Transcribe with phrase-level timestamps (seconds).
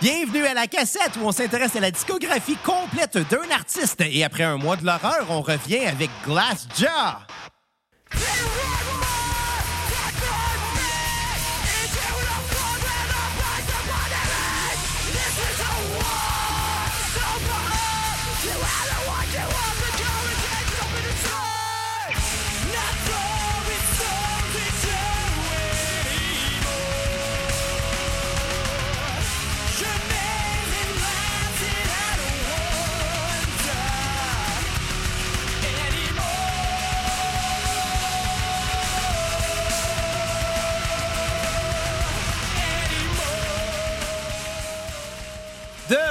[0.00, 4.00] Bienvenue à la cassette où on s'intéresse à la discographie complète d'un artiste.
[4.00, 7.29] Et après un mois de l'horreur, on revient avec Glass Jaw.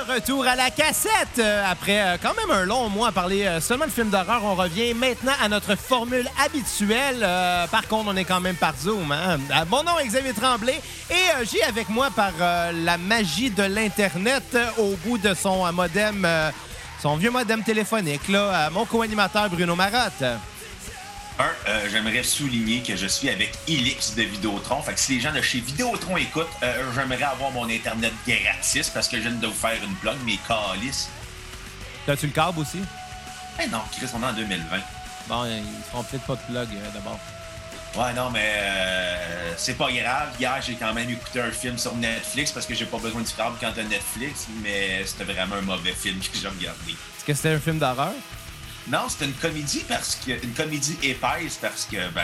[0.10, 1.40] Retour à la cassette.
[1.40, 4.42] Euh, Après euh, quand même un long mois à parler euh, seulement de films d'horreur,
[4.44, 7.20] on revient maintenant à notre formule habituelle.
[7.72, 9.12] Par contre, on est quand même par Zoom.
[9.12, 9.38] hein.
[9.70, 12.32] Mon nom est Xavier Tremblay et j'ai avec moi par
[12.74, 16.28] la magie de l'Internet au bout de son modem,
[17.02, 20.24] son vieux modem téléphonique, là, mon co-animateur Bruno Marotte.
[21.40, 24.82] Un, euh, j'aimerais souligner que je suis avec Elix de Vidéotron.
[24.82, 28.90] Fait que si les gens de chez Vidéotron écoutent, euh, j'aimerais avoir mon Internet gratis
[28.90, 31.10] parce que je viens de vous faire une blog, mes calices.
[32.06, 32.80] T'as-tu le câble aussi?
[33.64, 34.78] Eh non, Chris, on est en 2020.
[35.30, 37.20] Bon, ils feront peut-être pas de plug euh, d'abord.
[37.96, 40.30] Ouais, non, mais euh, c'est pas grave.
[40.40, 43.32] Hier, j'ai quand même écouté un film sur Netflix parce que j'ai pas besoin du
[43.32, 46.92] câble quand t'as Netflix, mais c'était vraiment un mauvais film que j'ai regardé.
[46.92, 48.14] Est-ce que c'était un film d'horreur?
[48.88, 50.32] Non, c'était une comédie parce que.
[50.44, 52.24] Une comédie épaisse parce que, ben.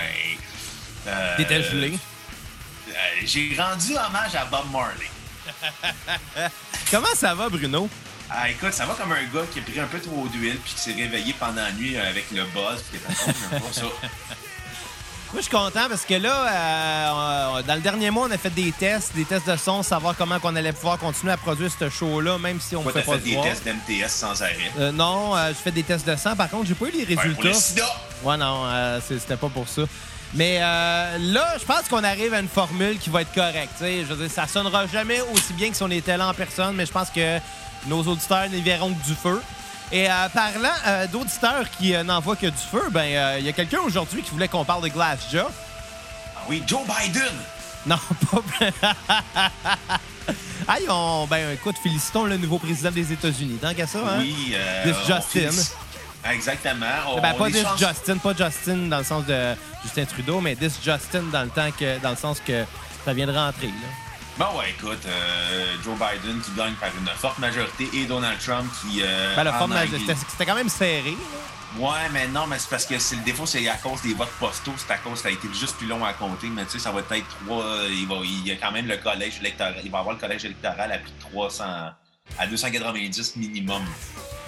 [1.08, 1.98] euh, T'étais gelé.
[2.90, 2.92] euh,
[3.26, 5.10] j'ai rendu hommage à Bob Marley.
[6.92, 7.90] Comment ça va, Bruno?
[8.30, 10.74] Ah, écoute, ça va comme un gars qui a pris un peu trop d'huile puis
[10.74, 13.82] qui s'est réveillé pendant la nuit avec le buzz puis qui ça.
[15.36, 18.52] Moi, je suis content parce que là, euh, dans le dernier mois, on a fait
[18.52, 21.90] des tests, des tests de son, savoir comment on allait pouvoir continuer à produire ce
[21.90, 23.44] show-là, même si on ne fait pas fait de des voir.
[23.44, 24.72] tests d'MTS sans arrêt.
[24.80, 26.38] Euh, non, euh, je fais des tests de sang.
[26.38, 27.50] Par contre, j'ai pas eu les pour résultats.
[27.50, 27.86] le sida!
[28.24, 28.64] Ouais, non,
[29.06, 29.82] c'était pas pour ça.
[30.36, 33.74] Mais là, je pense qu'on arrive à une formule qui va être correcte.
[33.82, 36.76] Je veux dire, ça sonnera jamais aussi bien que si on était là en personne,
[36.76, 37.40] mais je pense que
[37.88, 39.42] nos auditeurs n'y verront que du feu.
[39.92, 43.46] Et euh, parlant euh, d'auditeurs qui euh, n'en voient que du feu, ben euh, il
[43.46, 45.48] y a quelqu'un aujourd'hui qui voulait qu'on parle de Glassjaw.
[46.36, 47.32] Ah oui, Joe Biden!
[47.86, 47.98] Non,
[48.32, 48.42] pas.
[50.68, 51.28] ah, ils ont.
[51.28, 53.58] Ben, écoute, félicitons le nouveau président des États-Unis.
[53.62, 54.18] Tant qu'à ça, hein?
[54.20, 55.64] Oui, euh, This on Justin.
[56.32, 56.86] Exactement.
[57.10, 59.54] On, Ben, pas this chances- Justin, pas Justin dans le sens de
[59.84, 62.64] Justin Trudeau, mais this Justin dans le temps que, dans le sens que
[63.06, 63.68] ça vient de rentrer.
[63.68, 63.74] Là.
[64.38, 68.70] Bon, ouais, écoute, euh, Joe Biden qui gagne par une forte majorité et Donald Trump
[68.82, 69.02] qui.
[69.02, 69.98] euh, Ben, en forme, anglais-
[70.30, 71.12] c'était quand même serré.
[71.12, 71.80] là.
[71.80, 74.32] Ouais, mais non, mais c'est parce que c'est le défaut, c'est à cause des votes
[74.40, 76.80] postaux, c'est à cause ça a été juste plus long à compter, mais tu sais,
[76.80, 77.08] ça va être
[77.46, 77.66] trois.
[77.90, 79.76] Il, va, il y a quand même le collège électoral.
[79.84, 81.64] Il va avoir le collège électoral à plus de 300.
[82.40, 83.84] à 290 minimum.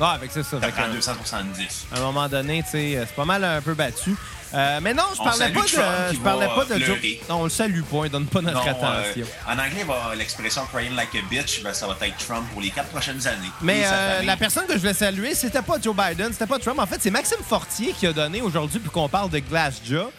[0.01, 0.59] Ah, avec ça, ça.
[0.59, 1.85] Ça fait prend qu'à- 270.
[1.93, 4.15] à un moment donné, tu sais, c'est pas mal un peu battu.
[4.53, 5.67] Euh, mais non, je parlais pas de.
[5.67, 6.97] Je parlais pas de euh, Joe.
[7.29, 9.25] Non, on le salue pas, il donne pas notre Non, attention.
[9.25, 9.85] euh, en anglais,
[10.17, 13.51] l'expression crying like a bitch, ben, ça va être Trump pour les quatre prochaines années.
[13.61, 16.79] Mais euh, la personne que je voulais saluer, c'était pas Joe Biden, c'était pas Trump.
[16.79, 20.11] En fait, c'est Maxime Fortier qui a donné aujourd'hui pour qu'on parle de Glassjaw.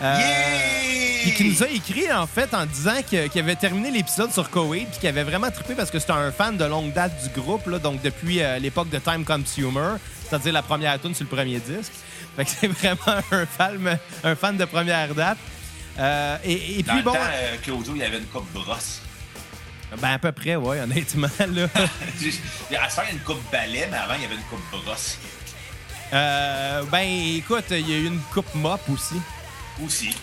[0.00, 1.22] Euh, Yeah!
[1.22, 4.88] Puis qui nous a écrit, en fait, en disant qu'il avait terminé l'épisode sur Koweït
[4.90, 7.66] puis qu'il avait vraiment trippé parce que c'était un fan de longue date du groupe,
[7.66, 9.96] là, donc depuis euh, l'époque de Time Consumer,
[10.28, 11.92] c'est-à-dire la première tune sur le premier disque.
[12.38, 15.38] Fait que c'est vraiment un fan, un fan de première date.
[15.98, 18.48] Euh, et, et Dans puis le bon, temps, euh, Claudio, il y avait une coupe
[18.52, 19.00] brosse.
[20.00, 21.64] ben à peu près, ouais, honnêtement, là.
[21.74, 24.42] à ce temps, il y a une coupe balai, mais avant, il y avait une
[24.42, 25.18] coupe brosse.
[26.12, 27.00] Euh, ben
[27.36, 29.20] écoute, il y a eu une coupe mop aussi.
[29.84, 30.14] Aussi.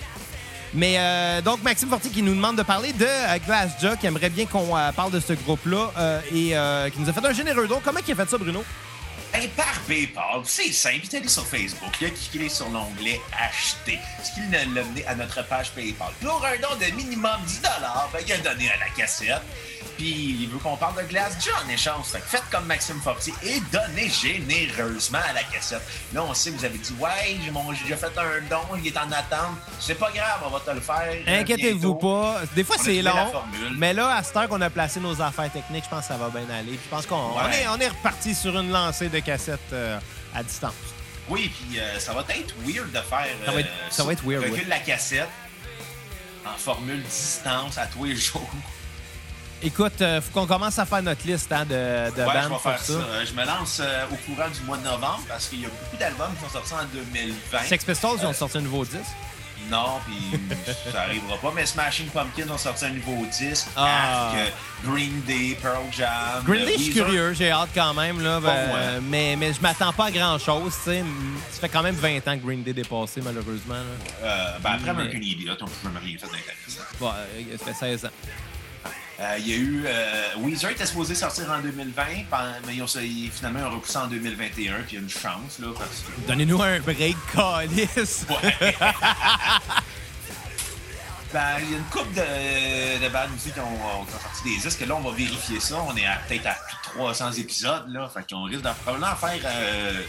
[0.74, 4.30] Mais euh, donc, Maxime Fortier qui nous demande de parler de euh, Glassjaw, qui aimerait
[4.30, 7.34] bien qu'on euh, parle de ce groupe-là euh, et euh, qui nous a fait un
[7.34, 7.82] généreux don.
[7.84, 8.64] Comment il a fait ça, Bruno?
[9.38, 13.20] Hey, par PayPal, c'est simple, il est allé sur Facebook, il a cliqué sur l'onglet
[13.38, 16.08] Acheter, ce qui l'a amené à notre page PayPal.
[16.22, 17.62] Pour un don de minimum 10
[18.14, 19.42] ben, il a donné à la cassette,
[19.98, 22.06] puis il veut qu'on parle de Glass John en échange.
[22.26, 25.82] Faites comme Maxime Fortier et donnez généreusement à la cassette.
[26.14, 27.38] Là, on sait, vous avez dit, ouais,
[27.74, 29.58] j'ai déjà fait un don, il est en attente.
[29.82, 31.14] C'est pas grave, on va te le faire.
[31.28, 32.42] euh, Inquiétez-vous pas.
[32.56, 33.12] Des fois, c'est long.
[33.78, 36.18] Mais là, à cette heure qu'on a placé nos affaires techniques, je pense que ça
[36.18, 36.72] va bien aller.
[36.72, 39.98] Puis je pense qu'on on est, on est reparti sur une lancée de cassettes euh,
[40.34, 40.74] à distance.
[41.28, 43.26] Oui, puis euh, ça va être weird de faire.
[43.46, 45.28] Ça va être- euh, ça va être weird, Recule la cassette
[46.46, 48.50] en formule distance à tous les jours.
[49.64, 51.72] Écoute, euh, faut qu'on commence à faire notre liste hein, de,
[52.12, 52.86] de ouais, bandes je vais faire ça.
[52.86, 52.92] ça.
[52.94, 55.70] Euh, Je me lance euh, au courant du mois de novembre parce qu'il y a
[55.70, 57.60] beaucoup d'albums qui sont sortis en 2020.
[57.64, 59.00] Sex Pistols, ils ont sorti un nouveau disque.
[59.70, 60.40] Non, puis
[60.92, 61.52] ça arrivera pas.
[61.56, 63.68] Mais Smashing Pumpkins ont sorti un nouveau disque.
[63.76, 64.32] Ah.
[64.34, 64.54] Arc,
[64.86, 66.44] Green Day, Pearl Jam.
[66.46, 68.22] Green Day, je suis curieux, j'ai hâte quand même.
[68.22, 70.74] Là, ben, mais, mais je m'attends pas à grand-chose.
[70.84, 71.04] tu sais.
[71.52, 73.74] Ça fait quand même 20 ans que Green Day est dépassé, malheureusement.
[73.76, 74.24] là.
[74.24, 76.84] Euh, ben, après Mais- American Idiot, on peut jamais rien fait d'intéressant.
[77.00, 78.10] Bon, euh, ça fait 16 ans.
[79.20, 79.84] Euh, Il y a eu.
[79.88, 83.98] Euh, Weezer était supposé sortir en 2020, pen- mais ils ont, finalement ils ont repoussé
[83.98, 86.28] en 2021, puis il y a une chance, là, parce que.
[86.28, 88.26] Donnez-nous un break, calice.
[88.30, 88.76] Ouais.
[91.34, 94.80] Ben, il y a une couple de, de bandes aussi qui ont, sorti des disques.
[94.88, 95.76] Là, on va vérifier ça.
[95.86, 97.84] On est peut-être à plus de 300 épisodes.
[97.90, 98.08] Là.
[98.14, 100.02] Fait qu'on risque de probablement faire euh,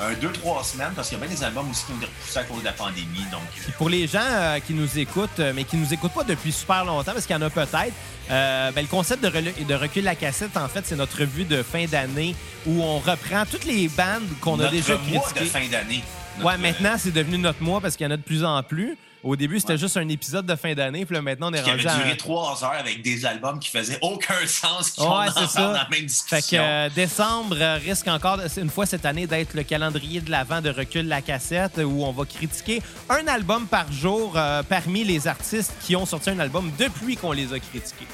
[0.00, 2.38] un 2-3 semaines parce qu'il y a bien des albums aussi qui ont été repoussés
[2.38, 3.24] à cause de la pandémie.
[3.30, 6.24] Donc, euh, Pour les gens euh, qui nous écoutent, euh, mais qui nous écoutent pas
[6.24, 7.92] depuis super longtemps, parce qu'il y en a peut-être,
[8.30, 11.44] euh, ben, le concept de, relu- de recul la cassette, en fait, c'est notre revue
[11.44, 12.34] de fin d'année
[12.66, 15.44] où on reprend toutes les bandes qu'on a notre déjà mois de critiquées.
[15.46, 16.02] fin d'année.
[16.38, 18.62] Notre, Ouais, maintenant, c'est devenu notre mois parce qu'il y en a de plus en
[18.62, 18.96] plus.
[19.24, 19.78] Au début, c'était Ouais.
[19.78, 22.04] juste un épisode de fin d'année, puis là, maintenant, on est qui avait rendu à...
[22.04, 25.60] duré 3 heures avec des albums qui faisaient aucun sens, qui Ouais, ont c'est ça.
[25.62, 26.36] dans la même discussion.
[26.40, 30.20] Fait que euh, décembre euh, risque encore, de- une fois cette année, d'être le calendrier
[30.20, 34.62] de l'avant de Recul la cassette, où on va critiquer un album par jour euh,
[34.64, 38.06] parmi les artistes qui ont sorti un album depuis qu'on les a critiqués.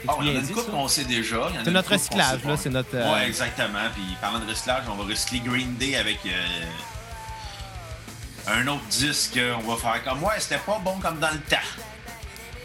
[0.00, 1.40] C'est il y en a une qu'on sait déjà.
[1.42, 3.80] en C'est notre recyclage, là, c'est notre, euh, Ouais, exactement.
[3.94, 6.18] Puis parlant de recyclage, on va recycler Green Day avec
[8.52, 9.38] un autre disque.
[9.64, 11.56] On va faire comme, ouais, c'était pas bon comme dans le temps.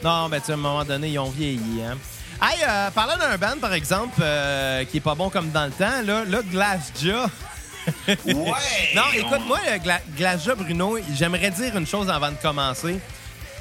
[0.03, 1.97] Non, ben, tu sais, à un moment donné, ils ont vieilli, hein.
[2.41, 5.71] Hey, euh, parlant d'un band, par exemple, euh, qui est pas bon comme dans le
[5.71, 7.27] temps, là, là Glassjaw.
[8.07, 8.15] Ouais!
[8.95, 12.99] Non, on- écoute, moi, le Gla Glassjaw, Bruno, j'aimerais dire une chose avant de commencer.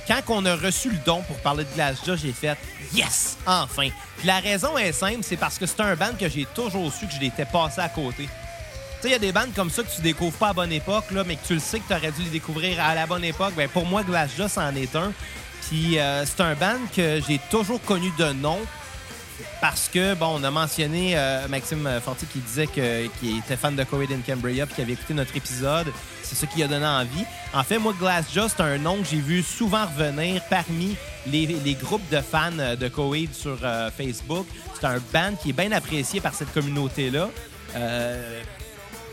[0.07, 2.57] Quand on a reçu le don pour parler de Glassjaw, j'ai fait
[2.93, 3.37] Yes!
[3.47, 3.89] Enfin!
[4.19, 7.07] Puis la raison est simple, c'est parce que c'est un band que j'ai toujours su
[7.07, 8.29] que je l'étais passé à côté.
[9.03, 11.11] Sais, il y a des bandes comme ça que tu découvres pas à bonne époque,
[11.11, 13.25] là, mais que tu le sais que tu aurais dû les découvrir à la bonne
[13.25, 13.53] époque.
[13.57, 15.13] Ben, pour moi, Glassjaw, c'en est un.
[15.69, 18.61] Puis euh, c'est un band que j'ai toujours connu de nom
[19.61, 23.83] parce que, bon, on a mentionné euh, Maxime Forti qui disait qu'il était fan de
[23.83, 25.93] Coed in Cambria puis qu'il avait écouté notre épisode.
[26.23, 27.25] C'est ça qui a donné envie.
[27.53, 30.95] En fait, moi, Glassjaw, c'est un nom que j'ai vu souvent revenir parmi
[31.27, 34.47] les, les groupes de fans de Coed sur euh, Facebook.
[34.79, 37.31] C'est un band qui est bien apprécié par cette communauté-là.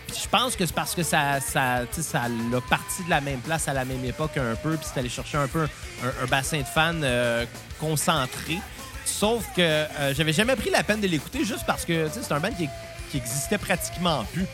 [0.09, 2.21] Puis je pense que c'est parce que ça, ça, ça
[2.51, 5.09] l'a parti de la même place à la même époque un peu, puis c'est allé
[5.09, 5.63] chercher un peu
[6.03, 7.45] un, un bassin de fans euh,
[7.79, 8.57] concentré.
[9.05, 12.39] Sauf que euh, j'avais jamais pris la peine de l'écouter juste parce que c'est un
[12.39, 12.69] band qui,
[13.11, 14.45] qui existait pratiquement plus.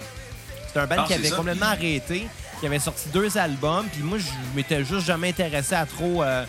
[0.72, 2.28] C'est un band Non, qui avait ça, complètement arrêté,
[2.60, 6.46] qui avait sorti deux albums, puis moi je m'étais juste jamais intéressé à trop euh,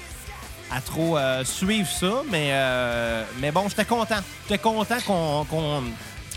[0.70, 4.18] à trop suivre ça, mais euh, mais bon, j'étais content.
[4.48, 5.82] J'étais content qu'on qu'on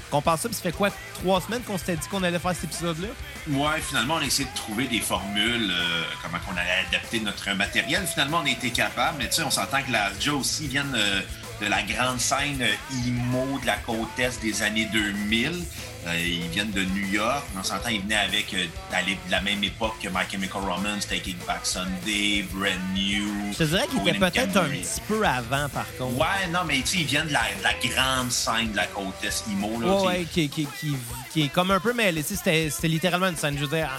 [0.10, 2.54] qu'on passe ça, puis ça fait quoi trois semaines qu'on s'était dit qu'on allait faire
[2.56, 3.08] cet épisode-là?
[3.50, 7.52] Ouais, finalement, on a essayé de trouver des formules, euh, comment qu'on allait adapter notre
[7.54, 8.06] matériel.
[8.06, 10.96] Finalement, on a été capable, mais tu sais, on s'entend que la Joe aussi viennent
[10.96, 11.22] euh,
[11.62, 15.64] de la grande scène euh, emo de la côte est des années 2000.
[16.10, 17.44] Euh, ils viennent de New York.
[17.58, 21.38] On s'entend, ils venaient avec euh, de la même époque que My Chemical Romance, Taking
[21.48, 23.52] Back Sunday, Brand New.
[23.54, 26.18] Je te dirais qu'il Cohen était and peut-être un petit peu avant, par contre.
[26.18, 28.88] Ouais, non, mais tu sais, ils viennent de la, de la grande scène de la
[28.88, 29.80] côte est emo.
[29.80, 30.96] Là, Ouais, qui, qui, qui,
[31.32, 32.24] qui est comme un peu mêlé.
[32.24, 33.56] Tu sais, C'était c'était littéralement une scène.
[33.58, 33.90] Je veux dire,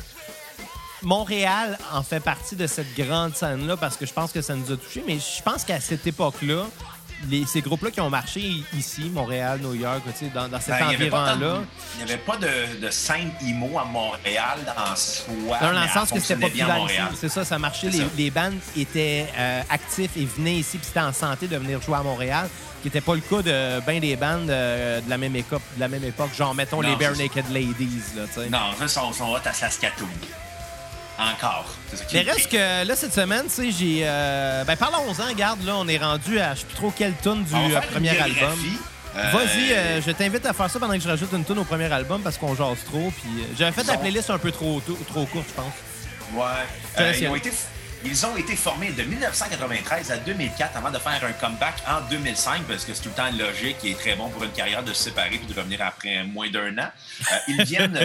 [1.03, 4.71] Montréal en fait partie de cette grande scène-là parce que je pense que ça nous
[4.71, 5.03] a touchés.
[5.07, 6.67] Mais je pense qu'à cette époque-là,
[7.29, 8.41] les- ces groupes-là qui ont marché
[8.77, 11.63] ici, Montréal, New York, tu sais, dans, dans cet Ben, environ-là,
[11.99, 15.59] Il n'y avait pas de, de scène imo à Montréal en soi.
[15.61, 17.17] Dans le sens que c'était populaire ici.
[17.21, 17.89] C'est ça, ça marchait.
[17.91, 21.81] Les, les bandes étaient euh, actifs et venaient ici, puis c'était en santé de venir
[21.83, 22.49] jouer à Montréal,
[22.83, 25.81] qui n'était pas le cas de bien des bandes euh, de, la même époque, de
[25.81, 27.17] la même époque, genre, mettons, Non, les Bare.
[27.17, 28.23] Naked Ladies, là.
[28.51, 30.07] Non, eux sont, sont hot à Saskatoon.
[31.21, 31.67] Encore.
[31.95, 34.01] Ça qui Mais est reste que là, cette semaine, tu sais, j'ai.
[34.05, 37.45] euh, ben, parlons-en, regarde, là, on est rendu à je sais plus trop quelle tune
[37.45, 38.59] du euh, premier album.
[39.17, 41.93] Euh, Vas-y, je t'invite à faire ça pendant que je rajoute une tune au premier
[41.93, 43.11] album parce qu'on jase trop.
[43.11, 45.73] Puis j'avais fait la playlist un peu trop, tôt- trop courte, je pense.
[46.33, 47.15] Ouais.
[47.21, 47.51] Ils, ont été,
[48.05, 52.63] ils ont été formés de 1993 à 2004 avant de faire un comeback en 2005
[52.69, 55.03] parce que c'est tout le temps logique et très bon pour une carrière de se
[55.05, 56.89] séparer puis de revenir après moins d'un an.
[57.49, 57.99] Ils viennent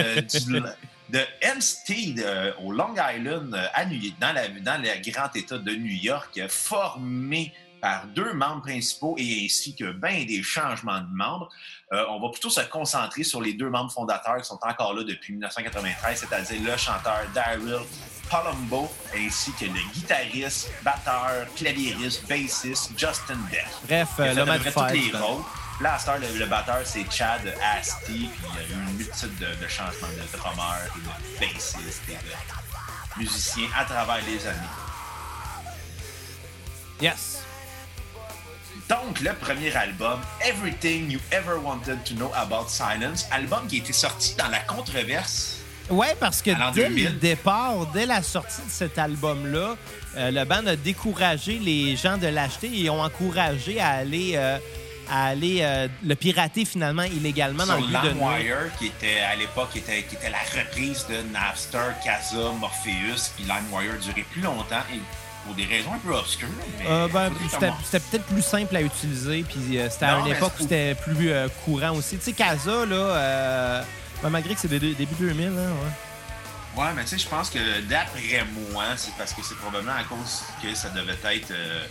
[0.44, 0.62] du-
[1.08, 5.58] de Hempstead euh, au Long Island euh, à New- dans, la, dans le grand État
[5.58, 11.14] de New York, formé par deux membres principaux et ainsi que bien des changements de
[11.14, 11.48] membres.
[11.92, 15.04] Euh, on va plutôt se concentrer sur les deux membres fondateurs qui sont encore là
[15.04, 17.76] depuis 1993, c'est-à-dire le chanteur Daryl
[18.28, 23.66] Palumbo ainsi que le guitariste, batteur, claviériste, bassiste Justin Deck.
[23.86, 24.72] Bref, Il a euh, fait
[25.80, 27.40] Là, à cette heure, le, le batteur, c'est Chad
[27.76, 31.54] Asti, puis il y a eu une multitude de, de changements de drummers et de
[31.54, 34.58] bassistes et de musiciens à travers les années.
[37.00, 37.42] Yes.
[38.88, 43.78] Donc, le premier album, Everything You Ever Wanted to Know About Silence, album qui a
[43.80, 45.58] été sorti dans la controverse.
[45.90, 47.04] Ouais, parce que dès 2000.
[47.04, 49.76] le départ, dès la sortie de cet album-là,
[50.16, 54.58] euh, le band a découragé les gens de l'acheter et ont encouragé à aller, euh,
[55.10, 58.08] à aller euh, le pirater finalement illégalement dans le but de.
[58.10, 63.30] LimeWire, qui était à l'époque qui était, qui était la reprise de Napster, Casa, Morpheus,
[63.36, 64.98] puis LimeWire duré plus longtemps et
[65.44, 66.48] pour des raisons un peu obscures.
[66.88, 67.30] Euh, ben,
[67.84, 71.30] c'était peut-être plus simple à utiliser, puis euh, c'était à une époque où c'était plus
[71.64, 72.16] courant aussi.
[72.18, 73.82] Tu sais, Casa, là, euh,
[74.22, 76.82] ben, malgré que c'est dé- début 2000, hein, ouais.
[76.82, 80.04] Ouais, mais tu sais, je pense que d'après moi, c'est parce que c'est probablement à
[80.04, 81.86] cause que ça devait être euh,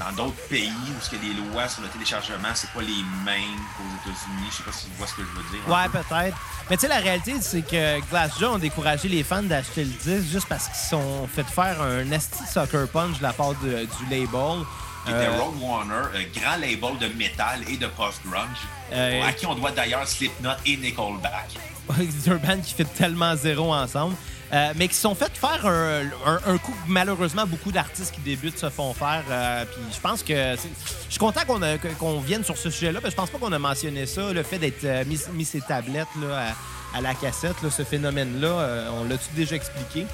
[0.00, 3.60] dans d'autres pays où ce que les lois sur le téléchargement, c'est pas les mêmes
[3.76, 4.48] qu'aux États-Unis.
[4.50, 5.68] Je sais pas si tu vois ce que je veux dire.
[5.68, 6.36] Ouais, peut-être.
[6.68, 10.30] Mais tu sais, la réalité, c'est que Glassjaw ont découragé les fans d'acheter le disque
[10.32, 14.04] juste parce qu'ils sont fait faire un nasty sucker punch de la part de- du
[14.10, 14.64] label.
[15.04, 18.58] Qui était Euh, Road Warner, un grand label de métal et de post-grunge,
[18.92, 21.56] Euh, à qui on doit d'ailleurs Slipknot et Nickelback.
[22.20, 24.14] C'est un band qui fait tellement zéro ensemble.
[24.52, 28.12] Euh, mais qui se sont fait faire un, un- un coup que malheureusement beaucoup d'artistes
[28.12, 29.22] qui débutent se font faire.
[29.30, 30.34] euh, puis je pense que.
[30.56, 31.60] Je suis content qu'on
[31.98, 34.42] qu'on vienne sur ce sujet-là, parce que je pense pas qu'on a mentionné ça, le
[34.42, 36.52] fait d'être euh, mis, mis ses tablettes là,
[36.94, 38.88] à, à la cassette, là, ce phénomène-là.
[38.92, 40.04] on l'a-tu déjà expliqué?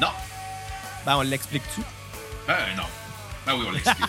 [0.00, 0.08] Non.
[1.04, 1.80] Ben, on l'explique-tu?
[2.48, 2.82] Euh, non.
[3.46, 3.98] Ben oui, on l'explique.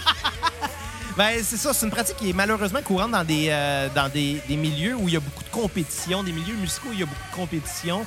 [1.18, 4.40] Ben, c'est ça, c'est une pratique qui est malheureusement courante dans des, euh, dans des,
[4.48, 7.04] des milieux où il y a beaucoup de compétition, des milieux musicaux où il y
[7.04, 8.06] a beaucoup de compétition.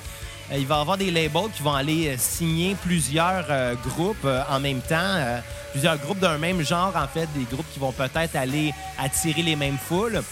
[0.52, 4.26] Euh, il va y avoir des labels qui vont aller euh, signer plusieurs euh, groupes
[4.48, 5.40] en même temps,
[5.72, 9.56] plusieurs groupes d'un même genre, en fait, des groupes qui vont peut-être aller attirer les
[9.56, 10.22] mêmes foules.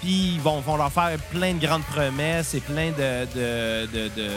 [0.00, 3.26] Puis ils vont, leur faire plein de grandes promesses et plein de.
[4.08, 4.28] de,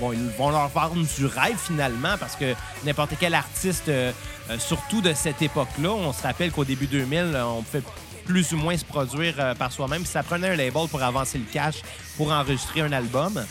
[0.00, 3.90] Bon, ils vont leur vendre du rêve finalement parce que n'importe quel artiste,
[4.58, 7.82] surtout de cette époque-là, on se rappelle qu'au début 2000, euh, on pouvait
[8.28, 10.04] plus ou moins se produire euh, par soi-même.
[10.04, 11.76] Ça prenait un label pour avancer le cash
[12.16, 13.42] pour enregistrer un album.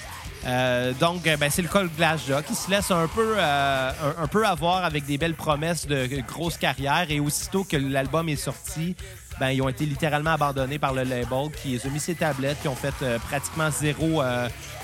[0.46, 4.27] Euh, donc, euh, ben, c'est le cas de Glassjaw qui se laisse un peu, un,
[4.27, 7.07] peu avoir avec des belles promesses de grosse carrière.
[7.10, 8.96] Et aussitôt que l'album est sorti,
[9.39, 12.62] ben, ils ont été littéralement abandonnés par le label qui les a mis ses tablettes,
[12.62, 12.93] qui ont fait
[13.27, 14.22] pratiquement zéro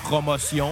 [0.04, 0.72] promotion.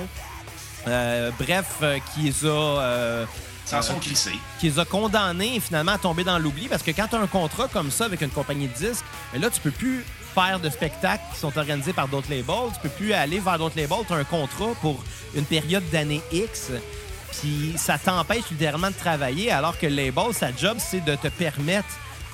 [0.85, 3.27] Bref, qui les a,
[3.71, 4.37] S'en sont crissés.
[4.59, 7.27] qui les a condamnés finalement à tomber dans l'oubli parce que quand tu as un
[7.27, 10.03] contrat comme ça avec une compagnie de disques, ben là, tu peux plus
[10.35, 12.73] faire de spectacles qui sont organisés par d'autres labels.
[12.73, 14.05] Tu peux plus aller vers d'autres labels.
[14.05, 15.01] Tu as un contrat pour
[15.35, 16.71] une période d'année X.
[17.39, 21.29] Puis ça t'empêche littéralement de travailler alors que le label, sa job, c'est de te
[21.29, 21.87] permettre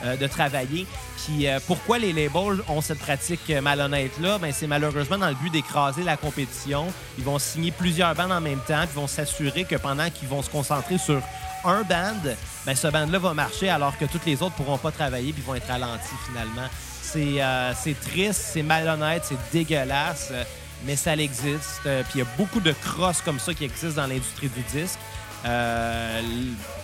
[0.04, 0.86] de travailler.
[1.26, 4.38] Puis euh, pourquoi les labels ont cette pratique euh, malhonnête-là?
[4.38, 6.88] Ben, c'est malheureusement dans le but d'écraser la compétition.
[7.18, 10.42] Ils vont signer plusieurs bands en même temps, puis vont s'assurer que pendant qu'ils vont
[10.42, 11.22] se concentrer sur
[11.66, 12.14] un band,
[12.66, 15.56] ben, ce band-là va marcher alors que toutes les autres pourront pas travailler puis vont
[15.56, 16.68] être ralentis finalement.
[17.02, 20.44] C'est euh, triste, c'est malhonnête, c'est dégueulasse, euh,
[20.86, 21.82] mais ça existe.
[21.86, 24.62] Euh, puis il y a beaucoup de crosses comme ça qui existent dans l'industrie du
[24.72, 25.00] disque.
[25.46, 26.22] Euh,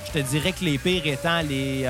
[0.07, 1.85] je te dirais que les pires étant les...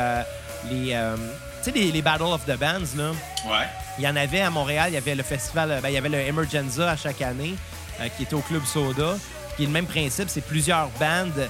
[0.66, 1.16] euh, les euh,
[1.64, 3.12] tu sais, les, les Battle of the Bands, là.
[3.46, 3.68] Ouais.
[3.98, 5.98] Il y en avait à Montréal, il y avait le festival, euh, ben, il y
[5.98, 7.56] avait le Emergenza à chaque année,
[8.02, 9.16] euh, qui était au Club Soda,
[9.56, 11.48] qui est le même principe, c'est plusieurs bandes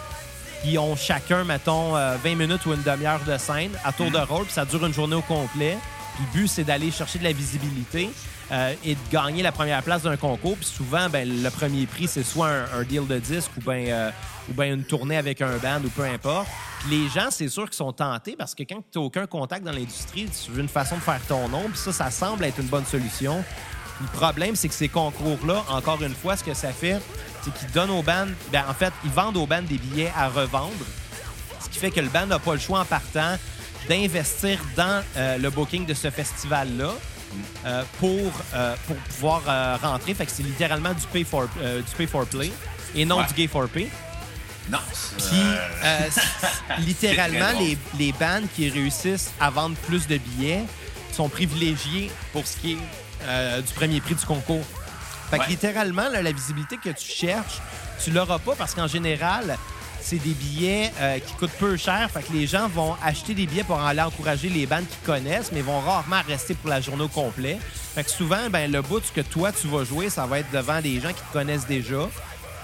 [0.63, 4.17] qui ont chacun, mettons, euh, 20 minutes ou une demi-heure de scène à tour de
[4.17, 5.77] rôle, puis ça dure une journée au complet.
[6.15, 8.09] Puis le but, c'est d'aller chercher de la visibilité
[8.51, 10.55] euh, et de gagner la première place d'un concours.
[10.55, 13.87] Puis souvent, ben, le premier prix, c'est soit un, un deal de disque ou bien
[13.87, 14.11] euh,
[14.49, 16.47] ou ben une tournée avec un band ou peu importe.
[16.81, 19.63] Puis les gens, c'est sûr qu'ils sont tentés parce que quand tu n'as aucun contact
[19.65, 21.63] dans l'industrie, tu veux une façon de faire ton nom.
[21.69, 23.43] Puis ça, ça semble être une bonne solution.
[24.01, 26.99] Le problème, c'est que ces concours-là, encore une fois, ce que ça fait,
[27.41, 30.27] c'est qu'ils donnent aux bandes, ben, en fait, ils vendent aux bandes des billets à
[30.27, 30.73] revendre.
[31.63, 33.37] Ce qui fait que le band n'a pas le choix en partant
[33.87, 36.91] d'investir dans euh, le booking de ce festival-là
[37.65, 40.13] euh, pour, euh, pour pouvoir euh, rentrer.
[40.13, 42.51] Fait que c'est littéralement du pay for, du pay for play
[42.95, 43.25] et non Ouais.
[43.27, 43.89] du gay for pay.
[44.69, 44.79] Non.
[45.17, 46.09] Puis, euh, euh,
[46.79, 50.63] littéralement, les, les bandes qui réussissent à vendre plus de billets
[51.11, 52.77] sont privilégiés pour ce qui est
[53.23, 54.65] euh, du premier prix du concours.
[55.29, 55.49] Fait que Ouais.
[55.49, 57.59] littéralement, là, la visibilité que tu cherches,
[58.03, 59.57] tu l'auras pas parce qu'en général,
[60.01, 62.09] c'est des billets euh, qui coûtent peu cher.
[62.13, 65.51] Fait que les gens vont acheter des billets pour aller encourager les bandes qu'ils connaissent,
[65.51, 67.57] mais vont rarement rester pour la journée au complet.
[67.95, 70.81] Fait que souvent, ben, le bout que toi, tu vas jouer, ça va être devant
[70.81, 72.09] des gens qui te connaissent déjà.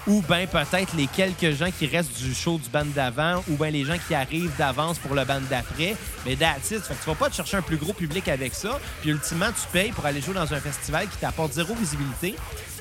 [0.06, 3.70] Ou bien peut-être les quelques gens qui restent du show du band d'avant, ou bien
[3.70, 5.94] les gens qui arrivent d'avance pour le band d'après.
[6.24, 6.82] Mais that's it.
[6.82, 8.78] Fait que tu vas pas te chercher un plus gros public avec ça.
[9.00, 12.34] Puis ultimement, tu payes pour aller jouer dans un festival qui t'apporte zéro visibilité.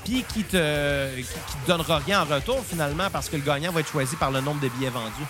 [0.06, 3.82] puis qui te, qui, te donnera rien en retour finalement parce que le gagnant va
[3.82, 5.26] être choisi par le nombre de billets vendus.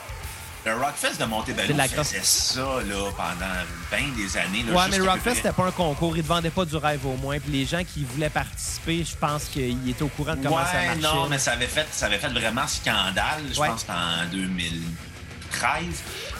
[0.65, 4.63] Le Rockfest de Montebello faisait ça là, pendant bien des années.
[4.63, 6.17] Là, ouais, mais le Rockfest, c'était pas un concours.
[6.17, 7.39] Ils ne vendaient pas du rêve au moins.
[7.39, 10.63] Puis les gens qui voulaient participer, je pense qu'ils étaient au courant de comment ouais,
[10.65, 11.01] ça marchait.
[11.01, 13.43] non, mais ça avait fait, ça avait fait vraiment scandale.
[13.51, 14.83] Je pense en 2013.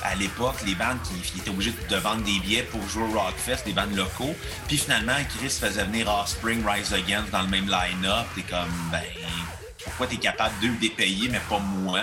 [0.03, 3.63] À l'époque, les bandes qui, étaient obligées de vendre des billets pour jouer au Rockfest,
[3.65, 4.35] des bandes locaux.
[4.67, 8.27] Puis finalement, Chris faisait venir Offspring, Rise Against dans le même line-up.
[8.35, 9.01] T'es comme, ben,
[9.83, 12.01] pourquoi t'es capable de les payer, mais pas moi?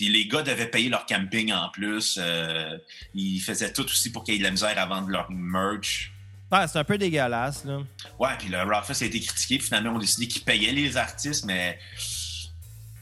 [0.00, 2.18] Puis les gars devaient payer leur camping en plus.
[2.18, 2.78] Euh,
[3.12, 6.10] ils faisaient tout aussi pour qu'il y ait de la misère à vendre leur merch.
[6.50, 7.80] Ouais, c'est un peu dégueulasse, là.
[8.18, 9.58] Ouais, puis le Rockfest a été critiqué.
[9.58, 11.78] Puis finalement, on a décidé qu'ils payaient les artistes, mais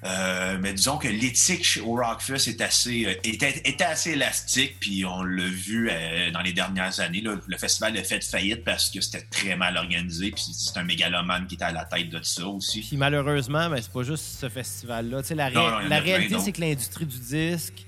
[0.05, 5.25] euh, mais disons que l'éthique au Rockfest est assez, euh, était, assez élastique, puis on
[5.25, 7.21] l'a vu euh, dans les dernières années.
[7.21, 11.49] le festival a fait faillite parce que c'était très mal organisé, puis c'est un mégalomane
[11.49, 12.83] qui était à la tête de ça aussi.
[12.83, 15.23] Puis malheureusement, mais c'est pas juste ce festival-là.
[15.31, 17.85] La, la réalité, c'est que l'industrie du disque,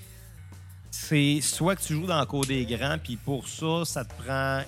[0.90, 4.12] c'est soit que tu joues dans le cours des grands, puis pour ça, ça te
[4.20, 4.62] prend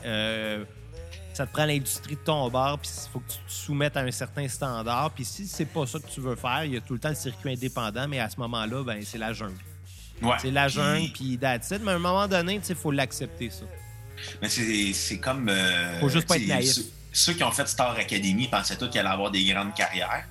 [1.33, 4.01] ça te prend l'industrie de ton bar, puis il faut que tu te soumettes à
[4.01, 5.11] un certain standard.
[5.13, 7.09] Puis si c'est pas ça que tu veux faire, il y a tout le temps
[7.09, 9.55] le circuit indépendant, mais à ce moment-là, ben c'est la jungle.
[10.21, 10.37] Ouais.
[10.41, 11.81] C'est la jungle, puis that's it.
[11.83, 13.65] Mais à un moment donné, il faut l'accepter, ça.
[14.41, 15.49] Mais c'est comme...
[15.49, 16.79] Euh, faut juste pas être naïf.
[17.13, 20.27] Ceux, qui ont fait Star Academy pensaient tous qu'ils allaient avoir des grandes carrières.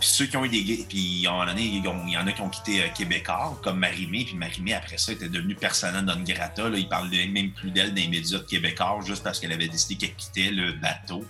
[0.00, 0.84] Puis ceux qui ont eu des.
[0.88, 4.24] Puis il y en a qui ont quitté euh, Québécois, comme Marimé.
[4.24, 6.68] Puis Marimé, après ça, était devenue persona non grata.
[6.68, 9.68] Là, il parle même plus d'elle dans les médias de Québécois juste parce qu'elle avait
[9.68, 11.24] décidé qu'elle quittait le bateau.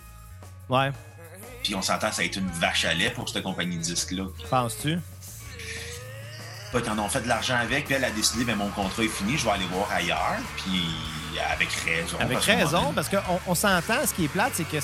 [0.69, 0.91] Ouais.
[1.63, 4.25] Puis on s'entend, ça a été une vache à lait pour cette compagnie de disques-là.
[4.49, 4.97] Penses-tu?
[6.71, 9.03] Pas qu'ils en ont fait de l'argent avec, puis elle a décidé, ben, mon contrat
[9.03, 10.37] est fini, je vais aller voir ailleurs.
[10.57, 10.83] Puis
[11.51, 12.17] avec raison.
[12.19, 14.79] Avec raison, parce qu'on on, s'entend, ce qui est plate, c'est que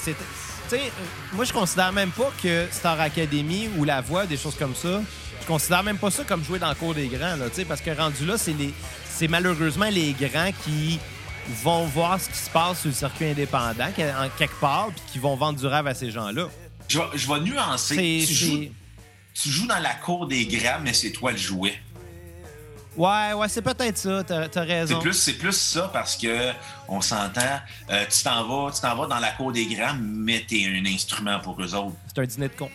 [0.69, 0.91] sais,
[1.33, 5.01] moi, je considère même pas que Star Academy ou La Voix, des choses comme ça,
[5.41, 7.91] je considère même pas ça comme jouer dans le cours des grands, là, parce que
[7.91, 8.73] rendu là, c'est, les,
[9.09, 10.99] c'est malheureusement les grands qui
[11.63, 15.19] vont voir ce qui se passe sur le circuit indépendant, en quelque part, puis qui
[15.19, 16.49] vont vendre du rêve à ces gens-là.
[16.87, 18.25] Je, je vais nuancer.
[18.27, 18.63] Tu joues,
[19.33, 21.79] tu joues dans la cour des grands, mais c'est toi le jouet.
[22.97, 24.95] Ouais, ouais, c'est peut-être ça, t'as as raison.
[24.95, 26.51] C'est plus, c'est plus ça parce que
[26.87, 30.45] on s'entend, euh, tu t'en vas, tu t'en vas dans la cour des grands, mais
[30.47, 31.95] t'es un instrument pour eux autres.
[32.07, 32.69] C'est un dîner de con.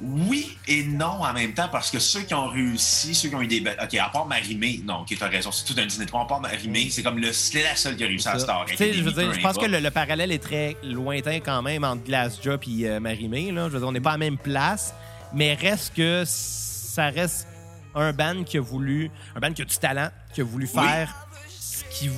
[0.00, 3.40] Oui et non en même temps, parce que ceux qui ont réussi, ceux qui ont
[3.40, 6.10] eu des OK, à part Marimé, non, OK, t'as raison, c'est tout un dîner de
[6.10, 6.20] con.
[6.20, 9.02] À part Marimé, c'est comme le, c'est la seule qui a réussi à Star je
[9.02, 12.88] veux dire, je pense que le, parallèle est très lointain quand même entre Glassjaw et
[12.88, 13.50] euh, Marimé.
[13.50, 13.68] Là.
[13.68, 14.94] Je veux dire, on n'est pas à la même place,
[15.32, 17.48] mais reste que ça reste
[17.96, 21.26] un band qui a voulu, un band qui a du talent, qui a voulu faire
[21.48, 22.10] ce, qui,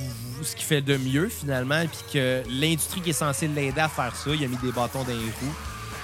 [0.43, 4.15] ce qui fait de mieux finalement, puis que l'industrie qui est censée l'aider à faire
[4.15, 5.55] ça, il a mis des bâtons dans les roues.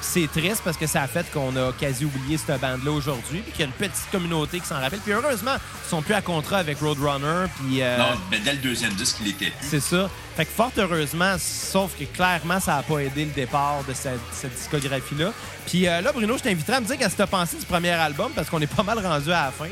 [0.07, 3.51] C'est triste parce que ça a fait qu'on a quasi oublié cette bande-là aujourd'hui, puis
[3.51, 4.99] qu'il y a une petite communauté qui s'en rappelle.
[4.99, 7.47] Puis heureusement, ils sont plus à contrat avec Roadrunner.
[7.57, 10.09] Puis, euh, non, mais dès le deuxième disque, il était C'est ça.
[10.37, 14.55] Fait que fort heureusement, sauf que clairement, ça n'a pas aidé le départ de cette,
[14.55, 15.33] discographie-là.
[15.65, 17.89] Puis euh, là, Bruno, je t'inviterai à me dire qu'est-ce que tu pensé du premier
[17.89, 19.69] album, parce qu'on est pas mal rendu à la fin.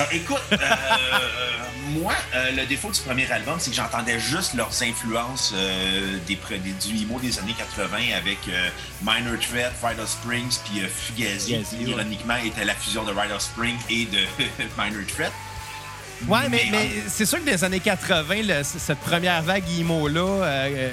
[0.00, 0.56] Euh, écoute, euh,
[1.90, 2.14] moi,
[2.54, 5.54] le défaut du premier album, c'est que j'entendais juste leurs influences
[6.26, 8.38] des, du emo des années 80 avec
[9.02, 14.06] Minor Threat, Ride Springs, puis Fugazi, qui ironiquement était la fusion de Ride Spring et
[14.06, 14.18] de
[14.78, 15.32] Minor Threat.
[16.28, 20.90] Ouais, mais, mais, c'est sûr que des années 80, cette première vague emo-là, euh, euh,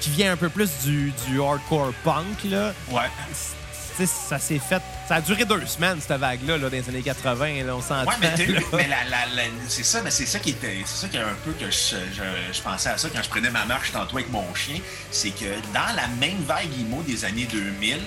[0.00, 3.08] qui vient un peu plus du, du hardcore punk, là, ouais.
[4.06, 4.82] Ça s'est fait.
[5.08, 7.64] Ça a duré deux semaines, cette vague-là, là, dans les années 80.
[7.64, 8.10] Là, on s'entend.
[8.10, 8.34] Ouais, mais,
[8.76, 10.82] mais c'est ça, mais c'est ça qui était.
[10.84, 13.28] C'est ça qui est un peu que je, je, je, pensais à ça quand je
[13.28, 14.78] prenais ma marche tantôt avec mon chien.
[15.10, 17.98] C'est que dans la même vague emo des années 2000,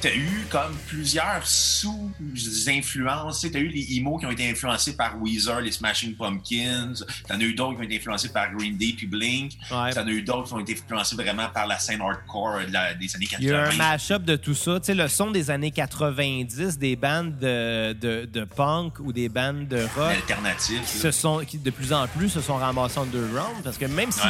[0.00, 3.46] t'as eu comme plusieurs sous-influences.
[3.52, 6.94] T'as eu les emo qui ont été influencés par Weezer, les Smashing Pumpkins.
[7.28, 9.52] T'en as eu d'autres qui ont été influencés par Green Day puis Blink.
[9.68, 12.60] T'en as eu d'autres qui ont été influencés vraiment par la scène hardcore
[13.00, 13.38] des années 80.
[13.40, 14.78] Il y a un mash-up de tout ça.
[14.80, 19.68] Tu sais, le son des années 90, des bandes de, de, punk ou des bandes
[19.68, 20.14] de rock.
[21.10, 23.62] Sont, qui de plus en plus se sont ramassés en deux rounds.
[23.64, 24.20] Parce que même si,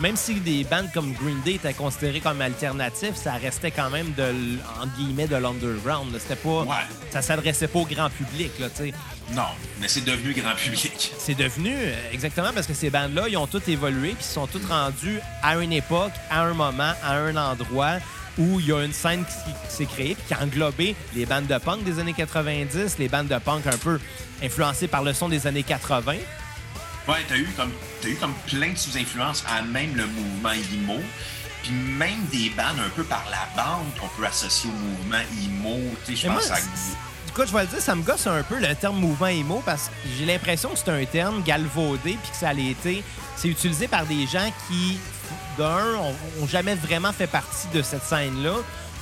[0.00, 4.12] même si des bandes comme Green Day étaient considérées comme alternatives, ça restait quand même
[4.16, 6.16] de, entre guillemets, de l'underground.
[6.18, 6.66] C'était pas.
[7.10, 8.94] Ça s'adressait pas au grand public, là, tu sais.
[9.34, 9.42] Non,
[9.80, 11.12] mais c'est devenu grand public.
[11.18, 14.46] C'est devenu, euh, exactement, parce que ces bandes-là, ils ont toutes évolué, puis ils sont
[14.46, 17.98] toutes rendus à une époque, à un moment, à un endroit
[18.38, 21.46] où il y a une scène qui, s'est créée, puis qui a englobé les bandes
[21.46, 24.00] de punk des années 90, les bandes de punk un peu
[24.42, 26.14] influencées par le son des années 80.
[27.08, 27.72] Ouais, t'as eu comme,
[28.04, 31.00] as eu comme plein de sous-influences à même le mouvement emo.
[31.62, 35.78] Puis même des bandes un peu par la bande qu'on peut associer au mouvement emo.
[36.04, 36.60] Tu sais, je pense moi, à.
[37.26, 39.62] Du coup, je vais le dire, ça me gosse un peu le terme mouvement emo
[39.64, 43.04] parce que j'ai l'impression que c'est un terme galvaudé puis que ça a été.
[43.36, 44.98] C'est utilisé par des gens qui,
[45.56, 48.56] d'un, ont, ont jamais vraiment fait partie de cette scène-là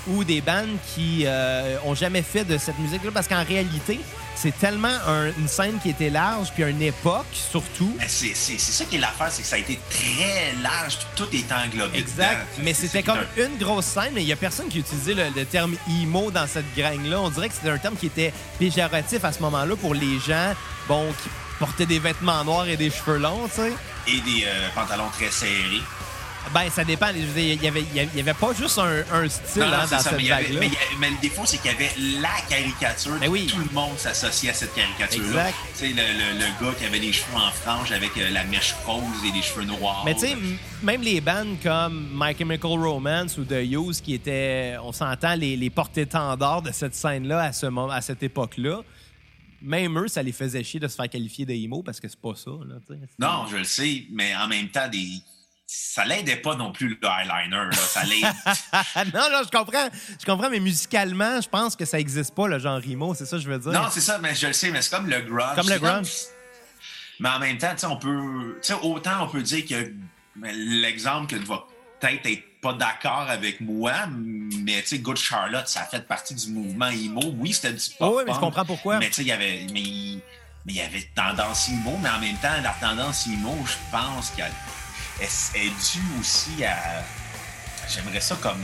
[0.09, 4.01] ou des bandes qui euh, ont jamais fait de cette musique-là parce qu'en réalité,
[4.41, 7.93] c'est tellement un- une scène qui était large puis une époque surtout.
[7.99, 11.51] Mais c'est ça qui est l'affaire, c'est que ça a été très large, tout est
[11.53, 11.99] englobé.
[11.99, 12.47] Exact.
[12.57, 12.63] dedans.
[12.65, 15.25] Mais c'était comme un- une grosse scène, mais il y a personne qui utilisait le,
[15.35, 17.21] le terme emo dans cette gang-là.
[17.21, 20.55] On dirait que c'était un terme qui était péjoratif à ce moment-là pour les gens,
[20.87, 23.73] bon, qui portaient des vêtements noirs et des cheveux longs, tu sais.
[24.07, 25.83] Et des euh, pantalons très serrés.
[26.55, 27.09] Ben, ça dépend.
[27.15, 27.85] Il y avait,
[28.15, 31.11] y avait pas juste un, un style Non, hein, dans ça, cette mais, avait- mais
[31.11, 33.19] le défaut, c'est qu'il y avait la caricature.
[33.21, 33.47] Ben oui.
[33.47, 35.49] Tout le monde s'associait à cette caricature-là.
[35.51, 38.45] Tu sais, le, le- le gars qui avait les cheveux en frange avec euh, la
[38.45, 40.03] mèche rose et les cheveux noirs.
[40.05, 40.37] Mais tu sais,
[40.83, 45.57] même les bandes comme My Chemical Romance ou The Used, qui étaient, on s'entend, les,
[45.57, 48.83] les porte-étendards de cette scène-là à, ce moment, à cette époque-là,
[49.61, 52.21] même eux, ça les faisait chier de se faire qualifier de emo parce que c'est
[52.21, 52.51] pas ça.
[52.67, 52.77] Là.
[53.19, 55.21] Non, je le sais, mais en même temps, des...
[55.71, 57.67] ça l'aidait pas non plus le eyeliner.
[57.67, 57.73] Là.
[57.73, 58.25] Ça l'aide.
[59.15, 59.89] non, non, je comprends.
[60.19, 63.15] Je comprends, mais musicalement, je pense que ça existe pas, le genre emo.
[63.15, 63.73] C'est ça que je veux dire.
[63.73, 65.57] non, c'est ça, mais je le sais, mais c'est comme le grunge.
[65.57, 66.11] Comme le grunge.
[67.21, 68.59] Mais en même temps, tu sais, on peut.
[68.83, 69.93] Autant on peut dire que
[70.43, 71.67] l'exemple que tu vas
[72.01, 76.35] peut-être être pas d'accord avec moi, mais tu sais, Good Charlotte, ça a fait partie
[76.35, 77.21] du mouvement emo.
[77.37, 78.09] Oui, c'était du pop.
[78.11, 78.99] Oh, oui, mais je comprends pourquoi.
[79.01, 79.67] Mais tu sais, il y avait.
[79.71, 80.23] Mais il
[80.65, 84.31] mais il y avait tendance emo, mais en même temps, la tendance emo, je pense
[84.31, 84.53] qu'elle
[85.21, 86.77] elle est due aussi à.
[87.89, 88.63] J'aimerais ça comme.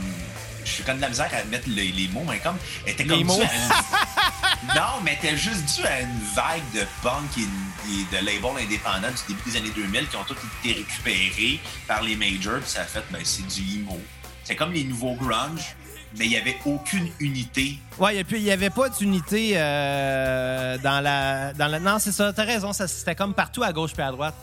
[0.63, 2.57] Je suis comme de la misère à mettre les, les mots, mais comme.
[2.85, 3.39] Elle était comme Les mots.
[3.41, 8.63] une- non, mais elle était juste due à une vague de punk et, de labels
[8.65, 12.69] indépendants du début des années 2000 qui ont tous été récupérés par les majors, puis
[12.69, 13.99] ça a fait, ben, c'est du emo.
[14.43, 15.75] C'est comme les nouveaux grunge,
[16.17, 17.77] mais il n'y avait aucune unité.
[17.99, 21.79] Ouais, et puis il y avait pas d'unité euh, dans, la, dans la.
[21.79, 24.33] Non, c'est ça, t'as raison, ça, c'était comme partout à gauche puis à droite.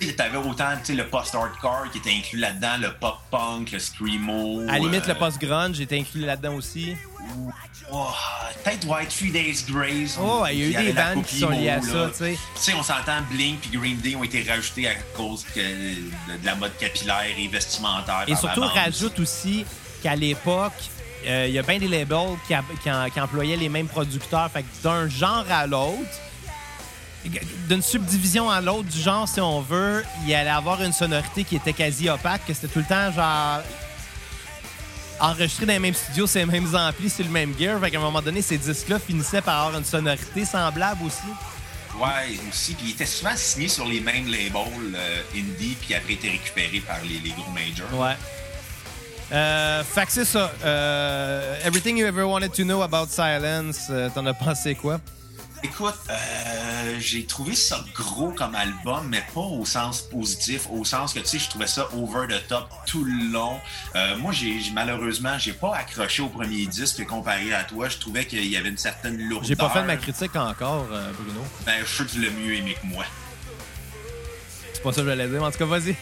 [0.00, 4.62] Tu avais autant le post-hardcore qui était inclus là-dedans, le pop-punk, le screamo.
[4.68, 6.96] À la limite, euh, le post-grunge était inclus là-dedans aussi.
[7.92, 8.06] Oh,
[8.64, 10.16] peut-être White Three Days Grace.
[10.20, 12.32] Oh, il y a eu des bandes qui sont liées à ça, tu sais.
[12.54, 16.44] Tu sais, on s'entend, Blink puis Green Day ont été rajoutés à cause que- de,
[16.44, 18.24] la mode capillaire et vestimentaire.
[18.26, 19.64] Et surtout, rajoute aussi
[20.02, 20.72] qu'à l'époque,
[21.26, 23.88] euh, il y a bien des labels qui, a- qui en- qui employaient les mêmes
[23.88, 24.50] producteurs.
[24.50, 25.98] Fait que d'un genre à l'autre,
[27.68, 31.56] d'une subdivision à l'autre du genre, si on veut, il allait avoir une sonorité qui
[31.56, 33.60] était quasi opaque, que c'était tout le temps genre
[35.20, 37.78] enregistré dans les mêmes studios, c'est les mêmes amplis, c'est le même gear.
[37.78, 41.28] Fait qu'à un moment donné, ces disques-là finissaient par avoir une sonorité semblable aussi.
[41.98, 42.74] Ouais, aussi.
[42.74, 46.80] Puis il était souvent signé sur les mêmes labels euh, indie, puis après été récupéré
[46.80, 48.00] par les, les gros majors.
[48.00, 48.16] Ouais.
[49.32, 50.50] Euh, fait que c'est ça.
[50.64, 55.00] Euh, everything you ever wanted to know about Silence, euh, t'en as pensé quoi?
[55.62, 61.12] Écoute, euh, j'ai trouvé ça gros comme album, mais pas au sens positif, au sens
[61.12, 63.60] que, tu sais, je trouvais ça over the top tout le long.
[63.94, 67.88] Euh, moi, j'ai malheureusement, j'ai pas accroché au premier disque comparé à toi.
[67.90, 69.48] Je trouvais qu'il y avait une certaine lourdeur.
[69.48, 71.44] J'ai pas fait de ma critique encore, euh, Bruno.
[71.66, 73.04] Ben, je suis que tu l'as mieux aimé que moi.
[74.72, 75.94] C'est pas ça que je voulais dire, mais en tout cas, vas-y.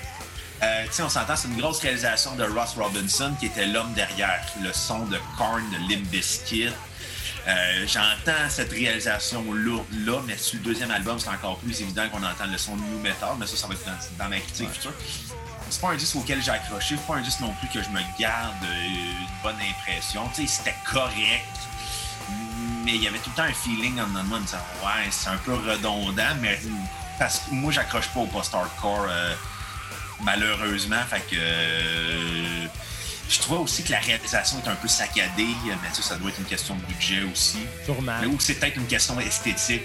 [0.62, 3.92] Euh, tu sais, on s'entend, c'est une grosse réalisation de Ross Robinson, qui était l'homme
[3.94, 6.70] derrière le son de Korn, de Limp Bizkit.
[7.46, 12.22] Euh, J'entends cette réalisation lourde-là, mais sur le deuxième album, c'est encore plus évident qu'on
[12.22, 14.70] entend le son de new metal, mais ça, ça va être dans, dans ma critique
[14.70, 14.92] future.
[15.70, 17.88] C'est pas un disque auquel j'ai accroché, c'est pas un disque non plus que je
[17.90, 20.28] me garde euh, une bonne impression.
[20.34, 21.44] Tu sais, c'était correct,
[22.84, 25.36] mais il y avait tout le temps un feeling en me disant ouais, c'est un
[25.38, 26.58] peu redondant, mais
[27.18, 29.06] parce que moi, j'accroche pas au post-hardcore.
[29.08, 29.34] euh,
[30.20, 31.02] malheureusement.
[31.08, 32.66] Fait que euh,
[33.28, 36.38] je trouvais aussi que la réalisation est un peu saccadée, mais ça, ça doit être
[36.38, 37.58] une question de budget aussi.
[37.84, 38.18] Sûrement.
[38.26, 39.82] Ou c'est peut-être une question esthétique.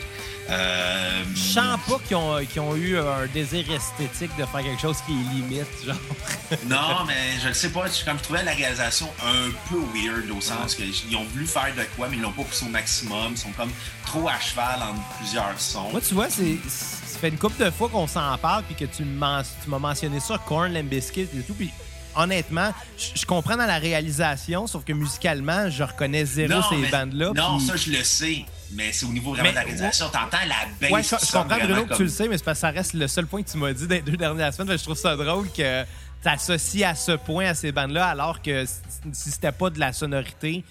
[0.49, 4.97] Euh, Je sens pas qu'ils ont, ont eu un désir esthétique de faire quelque chose
[5.05, 5.95] qui est limite, genre.
[6.67, 7.85] Non, mais je ne sais pas.
[7.87, 11.73] je- Comme je trouvais la réalisation un peu weird au sens qu'ils ont voulu faire
[11.75, 13.31] de quoi, mais ils l'ont pas poussé au maximum.
[13.31, 13.71] Ils sont comme
[14.05, 15.89] trop à cheval entre plusieurs sons.
[15.91, 18.93] Moi, tu vois, c'est, ça fait une couple de fois qu'on s'en parle, puis que
[18.93, 21.71] tu m'as mentionné ça, Korn, Limp Bizkit et tout, puis
[22.15, 22.71] honnêtement,
[23.15, 27.31] je comprends dans la réalisation, sauf que musicalement, je reconnais zéro ces mais- bandes-là.
[27.35, 28.45] Non, puis- ça, je le sais.
[28.71, 30.05] Mais c'est au niveau vraiment Mais- de la réalisation.
[30.09, 30.91] T'entends la baisse.
[30.91, 32.93] Ouais, je, comprends, Bruno, que comme- tu le sais, mais c'est parce que ça reste
[32.93, 34.77] le seul point que tu m'as dit les deux dernières semaines.
[34.77, 38.65] Je trouve ça drôle que tu associes à ce point à ces bandes-là, alors que
[38.65, 40.63] si- c'était pas de la sonorité,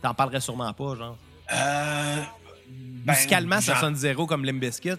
[0.00, 1.18] t'en parlerais sûrement pas, genre.
[1.52, 2.16] Euh,
[3.04, 4.44] ben, Musicalement, ça genre- sonne zéro comme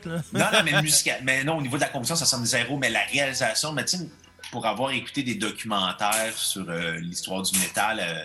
[0.06, 0.18] là.
[0.34, 1.20] Non, non, mais musical.
[1.24, 3.98] Mais non, au niveau de la composition, ça sonne zéro, mais la réalisation, mais tu
[3.98, 4.04] sais,
[4.52, 8.24] pour avoir écouté des documentaires sur euh, l'histoire du métal, euh,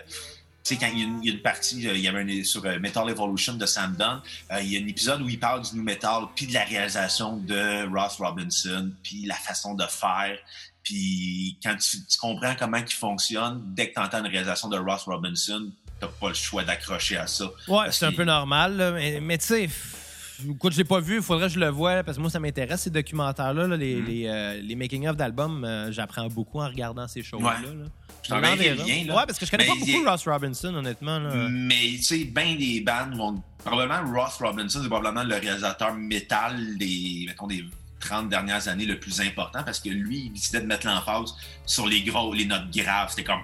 [0.65, 2.09] tu sais, quand il y, a une, il y, a une, partie, euh, il y
[2.09, 4.21] avait un, sur Metal Evolution de Sam Dunn,
[4.61, 7.37] il y a un épisode où il parle du new metal, puis de la réalisation
[7.37, 10.37] de Ross Robinson, puis la façon de faire.
[10.83, 14.79] Puis quand tu, tu comprends comment il fonctionne, dès que tu entends une réalisation de
[14.79, 17.47] Ross Robinson, t'as pas le choix d'accrocher à ça.
[17.69, 19.69] Ouais, c'est un peu normal, là, mais, mais tu sais
[20.45, 22.41] Écoute, je l'ai pas vu, il faudrait que je le voie parce que moi, ça
[22.41, 24.05] m'intéresse ces documentaires-là, là, les, mm.
[24.07, 25.65] les, euh, les making-of d'albums.
[25.65, 27.57] Euh, J'apprends beaucoup en regardant ces shows-là.
[27.61, 27.67] Ouais.
[27.67, 27.85] Là.
[28.23, 28.41] Je t'en.
[28.41, 30.11] Ouais, parce que je connais mais pas beaucoup.
[30.11, 31.19] Ross Robinson, honnêtement.
[31.19, 31.49] Là.
[31.49, 33.43] Mais tu sais, ben des bandes vont.
[33.65, 37.65] Probablement Ross Robinson, c'est probablement le réalisateur métal des, mettons, des
[38.01, 41.87] 30 dernières années le plus important parce que lui, il décidait de mettre l'emphase sur
[41.87, 43.11] les gros, les notes graves.
[43.11, 43.41] C'était comme.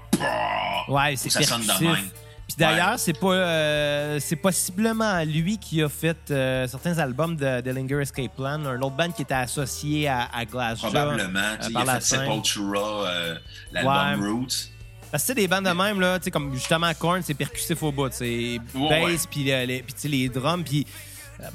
[0.89, 2.09] Ouais, c'est ça sonne de même.
[2.49, 2.99] Puis d'ailleurs, ouais.
[2.99, 8.35] c'est pas euh, c'est possiblement lui qui a fait euh, certains albums de Dillinger Escape
[8.37, 10.91] Plan, un autre band qui était associé à, à Glassjaw.
[10.91, 11.39] Probablement.
[11.39, 13.39] Euh, il a fait Sepultura, euh,
[13.73, 14.31] l'album ouais.
[14.31, 14.69] Roots.
[15.11, 18.13] Parce que sais, des bandes de même, là, comme justement Korn, c'est percussif au bout.
[18.13, 20.87] C'est bass, puis les, les, les drums, puis...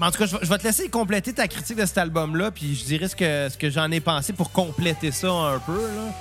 [0.01, 2.83] En tout cas, je vais te laisser compléter ta critique de cet album-là, puis je
[2.83, 5.79] dirais ce que, ce que j'en ai pensé pour compléter ça un peu.
[5.79, 6.13] Là.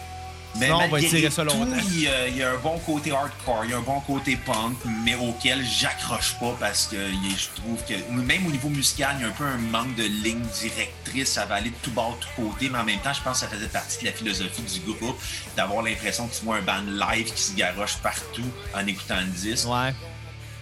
[0.58, 1.76] Mais Sinon, on va étirer ça longtemps.
[1.88, 4.00] Il y, a, il y, a un bon côté hardcore, il y a un bon
[4.00, 9.16] côté punk, mais auquel j'accroche pas parce que je trouve que même au niveau musical,
[9.18, 11.28] il y a un peu un manque de ligne directrice.
[11.28, 13.40] Ça va aller de tout bas, de tout côté, mais en même temps, je pense
[13.40, 15.18] que ça faisait partie de la philosophie du groupe
[15.56, 19.26] d'avoir l'impression que tu vois un band live qui se garoche partout en écoutant le
[19.26, 19.68] disque.
[19.68, 19.92] Ouais.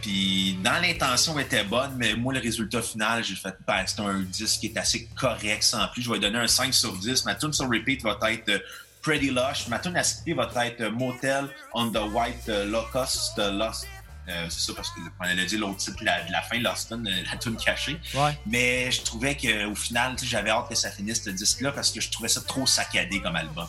[0.05, 4.21] Puis dans l'intention était bonne, mais moi, le résultat final, j'ai fait, ben, c'est un
[4.21, 6.03] disque qui est assez correct sans plus.
[6.03, 7.25] Je vais donner un 5 sur 10.
[7.25, 8.63] Ma tune sur repeat va être
[9.05, 9.69] Pretty Lush.
[9.69, 13.87] Ma tune à skipper va être Motel on the White Locust Lost.
[14.27, 17.07] Euh, c'est ça parce qu'on a dit l'autre titre de la, de la fin, Loston,
[17.07, 18.01] euh, la tune cachée.
[18.14, 18.38] Ouais.
[18.47, 22.11] Mais je trouvais qu'au final, j'avais hâte que ça finisse ce disque-là parce que je
[22.11, 23.69] trouvais ça trop saccadé comme album.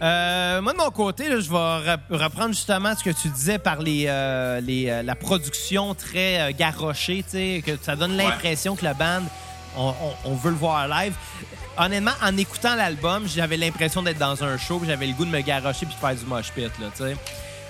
[0.00, 3.80] Euh, moi, de mon côté, là, je vais reprendre justement ce que tu disais par
[3.80, 7.24] les, euh, les euh, la production très euh, garochée,
[7.64, 8.78] que ça donne l'impression ouais.
[8.78, 9.24] que la bande,
[9.76, 11.14] on, on, on, veut le voir live.
[11.78, 15.40] Honnêtement, en écoutant l'album, j'avais l'impression d'être dans un show, j'avais le goût de me
[15.40, 16.70] garocher puis de faire du mosh pit.
[16.80, 16.90] Là,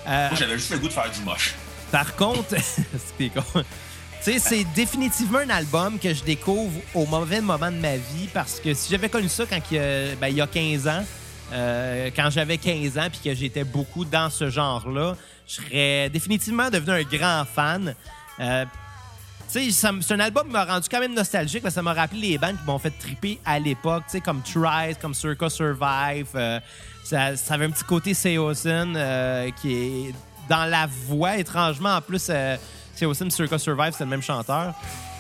[0.07, 1.55] moi, j'avais juste le goût de faire du moche.
[1.93, 2.55] Par contre,
[3.19, 3.65] c'est con.
[4.21, 8.73] c'est définitivement un album que je découvre au mauvais moment de ma vie parce que
[8.73, 11.05] si j'avais connu ça quand il y a, ben, il y a 15 ans,
[11.53, 15.17] euh, quand j'avais 15 ans puis que j'étais beaucoup dans ce genre-là,
[15.47, 17.95] je serais définitivement devenu un grand fan.
[18.41, 18.65] Euh,
[19.49, 22.39] c'est un album qui m'a rendu quand même nostalgique parce que ça m'a rappelé les
[22.39, 26.29] bandes qui m'ont fait triper à l'époque, comme Tries, comme Circa Survive.
[26.35, 26.61] Euh,
[27.05, 30.15] ça, ça, avait un petit côté Seosin euh, qui est
[30.49, 31.97] dans la voix, étrangement.
[31.97, 32.57] En plus, euh,
[32.95, 34.75] Seosin Circa Survive, c'est le même chanteur.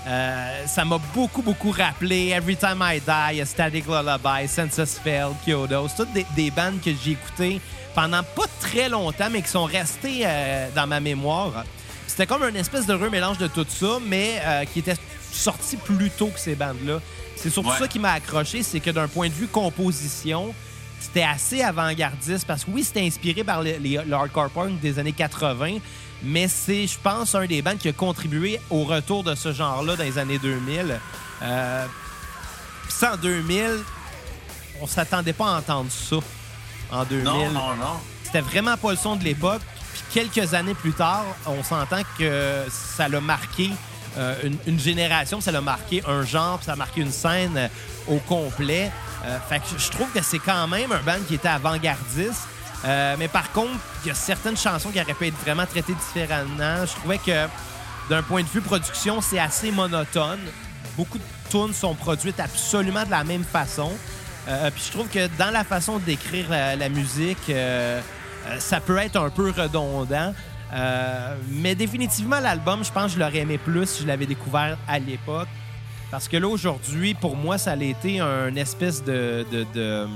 [0.06, 5.34] Euh, ça m'a beaucoup, beaucoup rappelé Every Time I Die, A Static Lullaby, Census Failed,
[5.44, 5.88] Kyoto.
[5.88, 7.60] C'est toutes des, des bandes que j'ai écoutées
[7.94, 11.64] pendant pas très longtemps, mais qui sont restées euh, dans ma mémoire.
[12.18, 14.96] C'était comme un espèce de remélange de tout ça, mais euh, qui était
[15.30, 16.98] sorti plus tôt que ces bandes-là.
[17.36, 17.78] C'est surtout ouais.
[17.78, 20.52] ça qui m'a accroché, c'est que d'un point de vue composition,
[20.98, 24.98] c'était assez avant-gardiste parce que oui, c'était inspiré par les, les, le hardcore punk des
[24.98, 25.76] années 80,
[26.24, 29.94] mais c'est, je pense, un des bands qui a contribué au retour de ce genre-là
[29.94, 30.98] dans les années 2000.
[31.42, 31.86] Euh,
[32.88, 33.62] ça, en 2000,
[34.80, 36.16] on s'attendait pas à entendre ça
[36.90, 37.24] en 2000.
[37.24, 38.00] Non, non, non.
[38.24, 39.62] C'était vraiment pas le son de l'époque.
[40.12, 43.70] Quelques années plus tard, on s'entend que ça l'a marqué
[44.16, 44.34] euh,
[44.66, 47.68] une, génération, ça l'a marqué un genre, ça a marqué une scène euh,
[48.08, 48.90] au complet.
[49.24, 52.48] Euh, fait que je trouve que c'est quand même un band qui était avant-gardiste.
[53.18, 56.86] Mais par contre, il y a certaines chansons qui auraient pu être vraiment traitées différemment.
[56.86, 57.46] Je trouvais que
[58.08, 60.38] d'un point de vue production, c'est assez monotone.
[60.96, 63.90] Beaucoup de tunes sont produites absolument de la même façon.
[64.46, 67.50] Puis je trouve que dans la façon d'écrire la, musique,
[68.58, 70.34] ça peut être un peu redondant.
[70.72, 74.76] Euh, mais définitivement, l'album, je pense que je l'aurais aimé plus si je l'avais découvert
[74.86, 75.48] à l'époque.
[76.10, 80.06] Parce que là, aujourd'hui, pour moi, ça a été un espèce de, de, de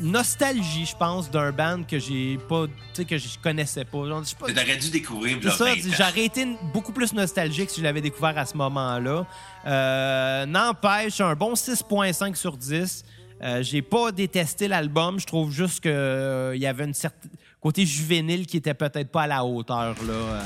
[0.00, 3.98] nostalgie, je pense, d'un band que j'ai pas, tu sais, que je connaissais pas.
[4.38, 5.38] pas T'aurais dû découvrir.
[5.42, 5.66] C'est ça,
[5.98, 9.26] j'aurais été beaucoup plus nostalgique si je l'avais découvert à ce moment-là.
[9.66, 13.04] Euh, N'empêche, un bon 6.5 sur 10.
[13.42, 15.18] Euh, j'ai pas détesté l'album.
[15.18, 19.22] Je trouve juste qu'il euh, y avait une certaine côté juvénile qui était peut-être pas
[19.22, 19.94] à la hauteur.
[20.06, 20.12] Là.
[20.12, 20.40] Euh,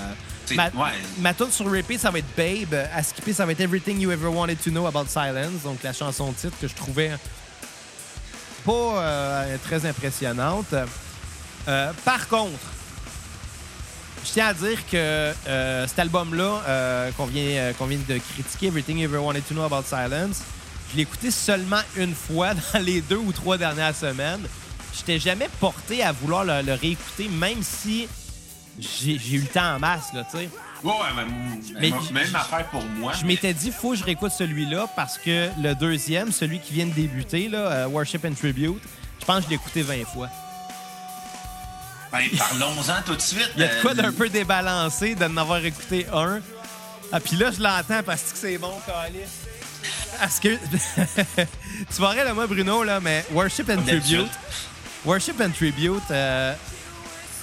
[0.55, 0.93] ma, ouais.
[1.19, 2.75] ma tune sur repeat, ça va être Babe.
[2.95, 5.63] À skipper, ça va être Everything You Ever Wanted to Know About Silence.
[5.65, 7.11] Donc la chanson titre que je trouvais
[8.65, 10.75] pas euh, très impressionnante.
[11.69, 12.59] Euh, par contre,
[14.25, 18.99] je tiens à dire que euh, cet album-là qu'on vient, qu'on vient de critiquer, Everything
[18.99, 20.43] You Ever Wanted to Know About Silence,
[20.91, 24.47] Je l'ai écouté seulement une fois dans les deux ou trois dernières semaines.
[24.97, 28.09] J'étais jamais porté à vouloir le, le réécouter, même si
[28.79, 30.49] j'ai j'ai eu le temps en masse, là, tu sais.
[30.85, 33.13] Ouais, mais, Mais même affaire pour moi.
[33.21, 36.87] Je m'étais dit, faut que je réécoute celui-là parce que le deuxième, celui qui vient
[36.87, 38.81] de débuter, là, euh, Worship and Tribute,
[39.21, 40.29] je pense que je l'ai écouté 20 fois.
[42.13, 43.51] Ben, parlons-en tout de suite.
[43.57, 46.41] Il y a de quoi Euh, d'un peu débalancé de n'avoir écouté un.
[47.13, 49.27] Ah, puis là, je l'entends parce que c'est bon, Calis.
[50.19, 50.49] Parce que.
[51.95, 53.83] tu vas rire de moi, Bruno, là, mais Worship and.
[53.83, 54.31] Tribute.
[55.05, 56.53] Worship and Tribute, euh,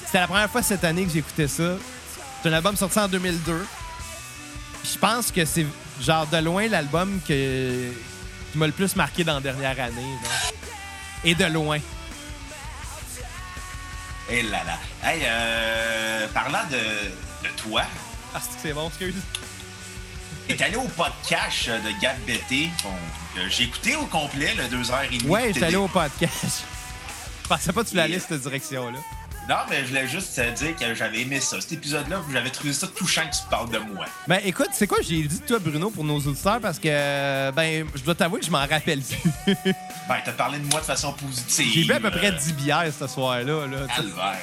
[0.05, 1.77] c'était la première fois cette année que j'écoutais ça.
[2.43, 3.65] C'est un album sorti en 2002.
[4.83, 5.65] Je pense que c'est,
[6.01, 7.91] genre, de loin l'album que,
[8.51, 10.15] qui m'a le plus marqué dans la dernière année.
[11.23, 11.79] Et de loin.
[14.29, 14.77] Eh là là.
[15.09, 17.83] Hey, euh, parlant de, de toi,
[18.33, 19.15] Ah, c'est bon, excuse.
[20.47, 22.69] T'es allé au podcast de Gab Bété.
[22.83, 22.91] Bon,
[23.49, 25.25] j'ai écouté au complet, le 2h30.
[25.25, 26.63] Ouais, j'étais allé au podcast.
[27.43, 28.97] Je pensais pas que tu l'allais cette direction-là.
[29.47, 31.61] Non, mais je voulais juste te dire que j'avais aimé ça.
[31.61, 34.05] Cet épisode-là, j'avais trouvé ça touchant que tu parles de moi.
[34.27, 36.59] Ben écoute, c'est quoi j'ai dit de toi, Bruno, pour nos auditeurs?
[36.59, 39.53] Parce que, euh, ben, je dois t'avouer que je m'en rappelle plus.
[40.07, 41.71] Ben, t'as parlé de moi de façon positive.
[41.73, 43.65] j'ai bu à peu près euh, 10 bières ce soir-là.
[43.65, 43.87] Là.
[43.87, 44.37] Calvaire.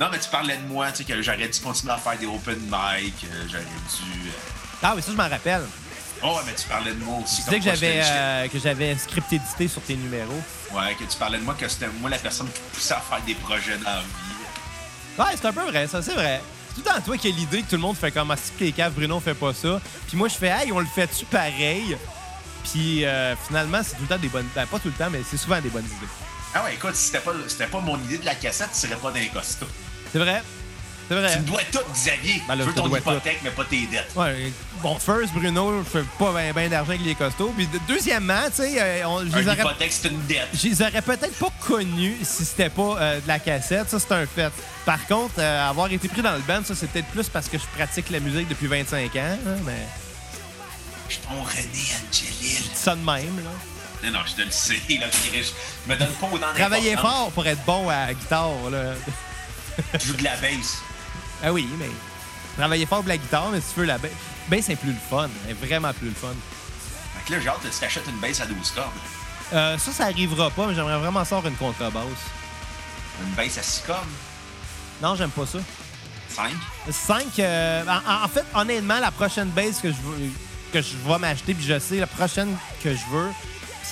[0.00, 2.26] Non, mais tu parlais de moi, tu sais, que j'aurais dû continuer à faire des
[2.26, 4.30] open mic, euh, j'aurais dû...
[4.82, 5.62] ah oui, ça, je m'en rappelle.
[6.24, 7.42] Oh, ouais, mais tu parlais de moi aussi.
[7.44, 10.40] Tu disais que j'avais euh, que j'avais script édité sur tes numéros.
[10.70, 13.00] Ouais, que tu parlais de moi, que c'était moi la personne qui te poussait à
[13.00, 15.18] faire des projets dans la vie.
[15.18, 16.40] Ouais, c'est un peu vrai, ça, c'est vrai.
[16.68, 18.36] C'est tout le temps toi qui as l'idée que tout le monde fait comme ah,
[18.36, 19.80] si les caves, Bruno fait pas ça.
[20.06, 21.96] Puis moi, je fais, hey, on le fait-tu pareil?
[22.70, 24.48] Puis euh, finalement, c'est tout le temps des bonnes.
[24.54, 26.12] Ben, pas tout le temps, mais c'est souvent des bonnes idées.
[26.54, 28.96] Ah ouais, écoute, si c'était pas, c'était pas mon idée de la cassette, tu serais
[28.96, 29.66] pas les costumes.
[30.12, 30.42] C'est vrai.
[31.14, 31.32] C'est vrai.
[31.34, 32.42] Tu me dois tout, Xavier.
[32.48, 34.10] Ben là, je veux je ton hypothèque, mais pas tes dettes.
[34.16, 37.52] Ouais, bon, first, Bruno, je fais pas bien ben d'argent avec les costauds.
[37.56, 40.48] Puis de- deuxièmement, tu sais, euh, on- je les aurais, c'est une dette.
[40.54, 43.90] je les aurais peut-être pas connus si c'était pas euh, de la cassette.
[43.90, 44.50] Ça, c'est un fait.
[44.84, 47.58] Par contre, euh, avoir été pris dans le band, ça, c'est peut-être plus parce que
[47.58, 49.18] je pratique la musique depuis 25 ans.
[49.46, 49.72] hein, mais
[51.08, 51.62] Je suis ton René
[52.08, 52.64] Angelil.
[52.74, 53.50] ça de même, là.
[54.04, 55.06] Non, non, je te le sais, là.
[55.12, 58.94] Je me donne pas Travailler fort pour être bon à la guitare, là.
[60.00, 60.78] Je joue de la bass.
[61.42, 61.90] Ah oui, mais
[62.56, 64.10] travailler fort pour la guitare, mais si tu veux la bass,
[64.48, 65.28] bass, c'est plus le fun.
[65.46, 66.28] C'est vraiment plus le fun.
[67.16, 68.90] Fait que là, j'ai hâte que tu t'achètes une bass à 12 cordes.
[69.52, 72.04] Euh, ça, ça arrivera pas, mais j'aimerais vraiment sortir une contrebasse.
[73.22, 74.06] Une bass à 6 cordes?
[75.02, 75.58] Non, j'aime pas ça.
[76.28, 76.50] 5.
[76.90, 77.24] 5.
[77.88, 80.30] en, en fait, honnêtement, la prochaine base que je veux,
[80.72, 83.28] que je vais m'acheter, puis je sais, la prochaine que je veux,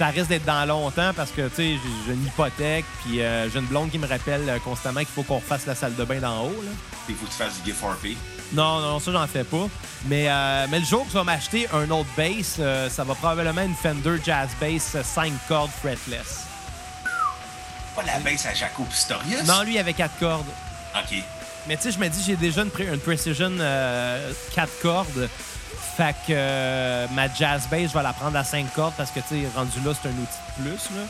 [0.00, 3.58] ça risque d'être dans longtemps parce que, tu sais, j'ai une hypothèque, puis euh, j'ai
[3.58, 6.20] une blonde qui me rappelle euh, constamment qu'il faut qu'on refasse la salle de bain
[6.20, 6.62] d'en haut.
[6.64, 6.70] Là.
[7.06, 8.16] Il faut que tu fasses du gift for pay.
[8.54, 9.68] Non, non, ça, j'en fais pas.
[10.06, 13.14] Mais, euh, mais le jour que je vais m'acheter un autre bass, euh, ça va
[13.14, 16.46] probablement une Fender Jazz Bass 5 cordes fretless.
[17.94, 19.44] Pas la bass à Jaco Pistorius?
[19.46, 20.48] Non, lui, il avait 4 cordes.
[20.96, 21.18] OK.
[21.68, 23.52] Mais tu sais, je me dis, j'ai déjà une, une Precision
[24.54, 25.28] 4 cordes.
[26.00, 29.20] Fait que euh, ma jazz bass, je vais la prendre à 5 cordes parce que,
[29.20, 30.96] tu sais, rendu là, c'est un outil de plus.
[30.96, 31.02] Là.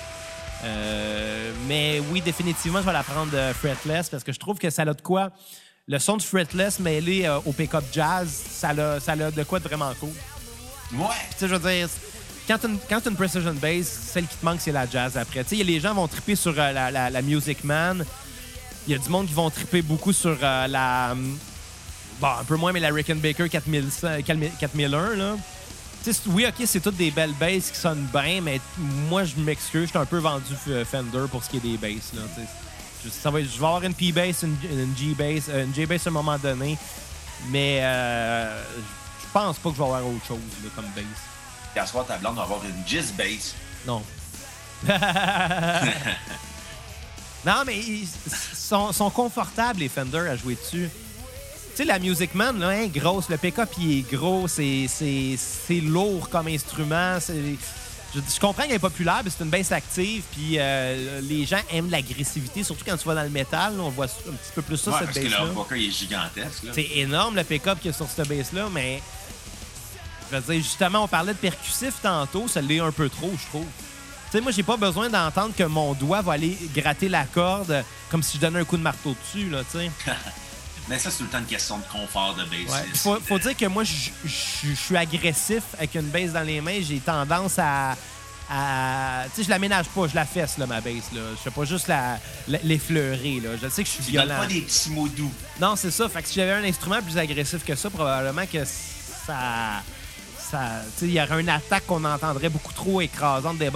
[0.65, 4.69] Euh, mais oui, définitivement, je vais la prendre euh, fretless parce que je trouve que
[4.69, 5.31] ça a de quoi.
[5.87, 9.61] Le son de fretless mêlé euh, au pick-up jazz, ça a, ça a de quoi
[9.61, 10.11] de vraiment cool.
[10.95, 11.07] Ouais.
[11.31, 11.89] Tu sais, je veux dire,
[12.49, 15.45] quand tu as une Precision Bass, celle qui te manque, c'est la jazz après.
[15.45, 18.05] Tu sais, les gens vont triper sur la, la- la Music Man.
[18.89, 21.15] Il y a du monde qui vont triper beaucoup sur euh, la.
[22.21, 24.23] Bon, un peu moins, mais la Rickenbacker 4100
[24.59, 25.37] 4001, là.
[26.29, 28.61] Oui, OK, c'est toutes des belles basses qui sonnent bien, mais
[29.09, 31.77] moi, je m'excuse, je suis un peu vendu euh, Fender pour ce qui est des
[31.77, 32.23] basses, là.
[33.05, 36.11] Je, ça va je vais avoir une P-bass, une, une G-bass, euh, une J-bass à
[36.11, 36.77] un moment donné,
[37.49, 38.63] mais euh,
[39.23, 41.05] je pense pas que je vais avoir autre chose là, comme bass.
[41.87, 43.55] Ce soir, ta blonde va avoir une Jizz bass.
[43.87, 44.03] Non.
[47.47, 48.09] non, mais ils
[48.55, 50.91] sont, sont confortables, les Fender, à jouer dessus.
[51.81, 55.81] Sais, la Music Man, là, hein, grosse, le pick-up, il est gros, c'est c'est- c'est
[55.81, 57.19] lourd comme instrument.
[57.21, 57.57] c'est-
[58.15, 61.61] Je, je comprends qu'elle est populaire, mais c'est une baisse active, puis euh, les gens
[61.71, 64.61] aiment l'agressivité, surtout quand tu vas dans le métal, là, on voit un petit peu
[64.63, 65.45] plus ça, ouais, cette parce que bass-là.
[65.45, 66.65] le humbucker, il est gigantesque.
[66.75, 69.01] C'est énorme le pick-up qu'il y a sur cette base-là, mais
[70.31, 73.47] je veux dire, justement, on parlait de percussif tantôt, ça l'est un peu trop, je
[73.47, 73.65] trouve.
[73.65, 77.83] Tu sais, moi, j'ai pas besoin d'entendre que mon doigt va aller gratter la corde
[78.11, 79.91] comme si je donnais un coup de marteau dessus, là, tu sais.
[80.91, 82.69] Mais ça, c'est tout le temps une question de confort de bassiste.
[83.07, 83.15] Ouais.
[83.15, 84.11] Faut, faut dire que moi, je
[84.75, 86.81] suis agressif avec une base dans les mains.
[86.83, 87.97] J'ai tendance à.
[88.51, 91.13] à- tu sais, je la ménage pas, je la fesse, là, ma base.
[91.15, 91.21] Là.
[91.37, 92.19] Je fais pas juste la-
[92.49, 93.39] la- l'effleurer.
[93.41, 93.51] Là.
[93.63, 94.37] Je sais que je suis Tu violent.
[94.39, 95.33] pas des petits mots doux.
[95.61, 96.09] Non, c'est ça.
[96.09, 99.83] Fait que si j'avais un instrument plus agressif que ça, probablement que ça.
[100.51, 100.59] ça
[100.95, 103.71] tu sais, il y aurait une attaque qu'on entendrait beaucoup trop écrasante des,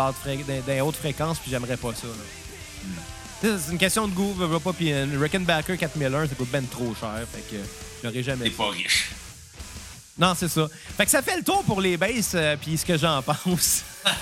[0.80, 2.08] hautes fréquences, puis j'aimerais pas ça.
[2.08, 2.12] là.
[2.82, 2.88] Sais,
[3.44, 6.94] C'est une question de goût, veux, pas, puis un Rickenbacker 4001, ça coûte ben trop
[6.98, 7.60] cher, fait que
[8.02, 9.10] j'aurais jamais T'es pas riche.
[10.16, 10.66] Non, c'est ça.
[10.96, 13.82] Fait que ça fait le tour pour les basses, euh, puis ce que j'en pense.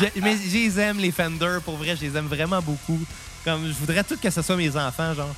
[0.00, 2.98] Je- mais je les aime, les Fender, pour vrai, je les aime vraiment beaucoup.
[3.44, 5.34] Comme, je voudrais tout que ce soit mes enfants, genre.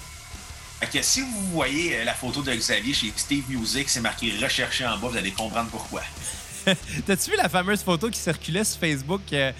[0.81, 4.33] Fait que si vous voyez euh, la photo de Xavier chez Steve Music, c'est marqué
[4.43, 6.03] recherché en bas, vous allez comprendre pourquoi.
[7.07, 9.53] T'as-tu vu la fameuse photo qui circulait sur Facebook euh,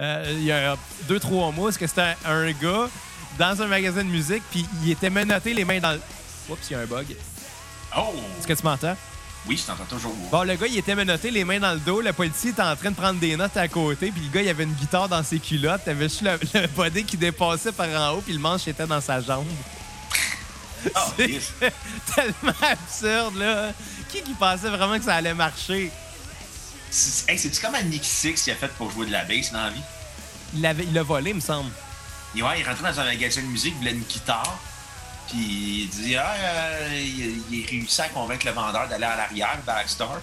[0.00, 0.76] euh, il y a
[1.08, 1.70] deux, trois mois?
[1.70, 2.88] Est-ce que c'était un, gars
[3.38, 6.00] dans un magasin de musique, puis il était menotté les mains dans le.
[6.48, 7.16] Oups, il y a un bug.
[7.96, 8.14] Oh!
[8.38, 8.96] Est-ce que tu m'entends?
[9.46, 10.14] Oui, je t'entends toujours.
[10.30, 12.00] Bon, le gars, il était menotté les mains dans le dos.
[12.00, 14.10] Le policier était en train de prendre des notes à côté.
[14.10, 15.84] Puis le gars, il avait une guitare dans ses culottes.
[15.84, 18.20] T'avais juste le, le body qui dépassait par en haut.
[18.20, 19.46] Puis le manche était dans sa jambe.
[20.94, 21.40] Ah, C'est
[22.14, 23.72] tellement absurde, là.
[24.08, 25.90] Qui qui pensait vraiment que ça allait marcher?
[26.90, 29.52] C'est- Hey, c'est-tu comme un Nick Six qui a fait pour jouer de la bass
[29.52, 29.80] dans la vie?
[30.54, 31.70] Il l'avait- il l'a volé, me semble.
[32.36, 34.58] Et ouais, il est rentré dans un magasin de musique, il voulait une guitare.
[35.28, 39.58] Puis il dit Ah, euh, il, il réussit à convaincre le vendeur d'aller à l'arrière,
[39.66, 40.20] backstore.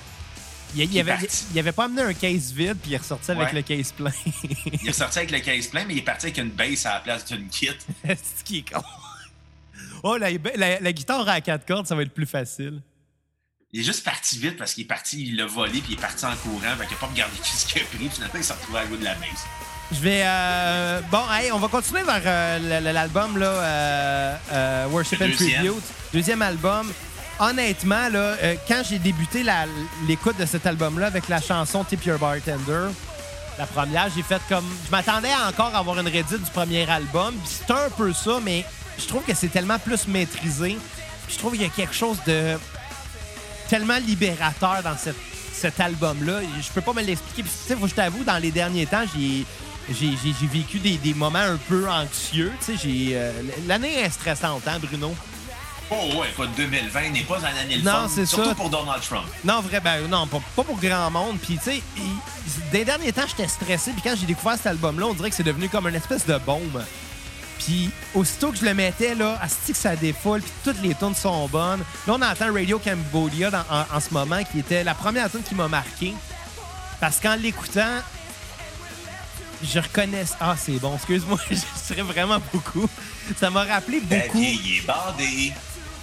[0.76, 3.54] Il, il avait, il avait pas amené un case vide, puis il est ressorti avec
[3.54, 4.12] le case plein.
[4.84, 6.96] Il est sorti avec le case plein, mais il est parti avec une bass à
[6.96, 7.70] la place d'une kit.
[8.06, 8.82] C'est ce qui est con.
[10.04, 12.82] Oh, la, la- la guitare à quatre cordes, ça va être plus facile.
[13.76, 16.02] Il est juste parti vite parce qu'il est parti, il l'a volé, puis il est
[16.02, 16.62] parti en courant.
[16.80, 18.86] Fait qu'il a pas regardé ce qu'il a pris, puis finalement, il s'est retrouvé à
[18.88, 19.46] jouer de la bass.
[19.92, 20.22] Je vais.
[20.24, 25.32] euh, Bon, hey, on va continuer vers euh, l'album, là, euh, euh, Worship and.
[25.36, 25.84] Tribute.
[26.14, 26.90] Deuxième album.
[27.38, 29.44] Honnêtement, là, euh, quand j'ai débuté
[30.08, 32.88] l'écoute de cet album-là avec la chanson Tip Your Bartender,
[33.58, 34.64] la première, j'ai fait comme.
[34.86, 37.36] Je m'attendais à encore avoir une Reddit du premier album.
[37.44, 38.64] C'est un peu ça, mais
[38.98, 40.78] je trouve que c'est tellement plus maîtrisé.
[41.28, 42.58] Je trouve qu'il y a quelque chose de
[43.68, 45.16] tellement libérateur dans cette-
[45.54, 46.40] cet album-là.
[46.62, 47.44] Je peux pas me l'expliquer.
[47.44, 49.46] Puis, tu sais, je t'avoue, dans les derniers temps, j'ai.
[50.52, 52.52] Vécu des, des moments un peu anxieux.
[52.68, 53.32] J'ai, euh,
[53.68, 55.14] L'année est stressante, hein, Bruno?
[55.92, 58.56] Oh, ouais, écoute, 2020 n'est pas une année le Non, c'est Surtout ça.
[58.56, 59.28] pour Donald Trump.
[59.44, 61.38] Non, vrai, ben non, pas, pas pour grand monde.
[61.40, 61.84] Puis, tu sais,
[62.72, 63.92] des derniers temps, j'étais stressé.
[63.92, 66.38] Puis, quand j'ai découvert cet album-là, on dirait que c'est devenu comme une espèce de
[66.40, 66.84] bombe.
[67.60, 71.16] Puis, aussitôt que je le mettais, là, asti que ça défoule, puis toutes les tunes
[71.16, 71.80] sont bonnes.
[72.08, 75.42] Là, on entend Radio Cambodia dans- en, en ce moment, qui était la première tune
[75.44, 76.14] qui m'a marqué.
[77.00, 78.02] Parce qu'en l'écoutant,
[79.64, 80.26] je reconnais.
[80.40, 82.88] Ah, c'est bon, excuse-moi, je serais vraiment beaucoup.
[83.40, 84.38] Ça m'a rappelé beaucoup.
[84.42, 85.54] Il est bandé.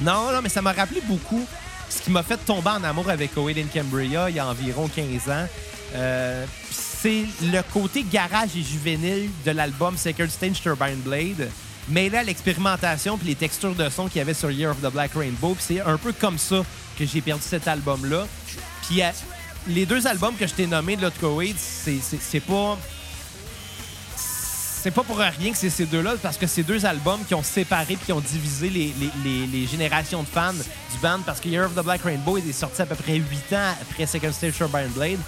[0.01, 1.47] Non, non, mais ça m'a rappelé beaucoup
[1.89, 4.89] ce qui m'a fait tomber en amour avec Owen in Cambria il y a environ
[4.89, 5.47] 15 ans.
[5.95, 6.47] Euh,
[7.03, 11.51] c'est le côté garage et juvénile de l'album Sacred Stage Turbine Blade,
[11.89, 14.93] mêlé à l'expérimentation puis les textures de son qu'il y avait sur Year of the
[14.93, 15.57] Black Rainbow.
[15.59, 16.63] C'est un peu comme ça
[16.97, 18.29] que j'ai perdu cet album-là.
[18.87, 19.11] Puis euh,
[19.67, 21.17] les deux albums que je t'ai nommés de l'autre
[21.57, 22.79] c'est pas
[24.17, 27.43] c'est pas pour rien que c'est ces deux-là, parce que c'est deux albums qui ont
[27.43, 31.75] séparé puis qui ont divisé les générations de fans du band, parce que Year of
[31.75, 35.21] the Black Rainbow est sorti à peu près 8 ans après Second Stage Turbine Blade.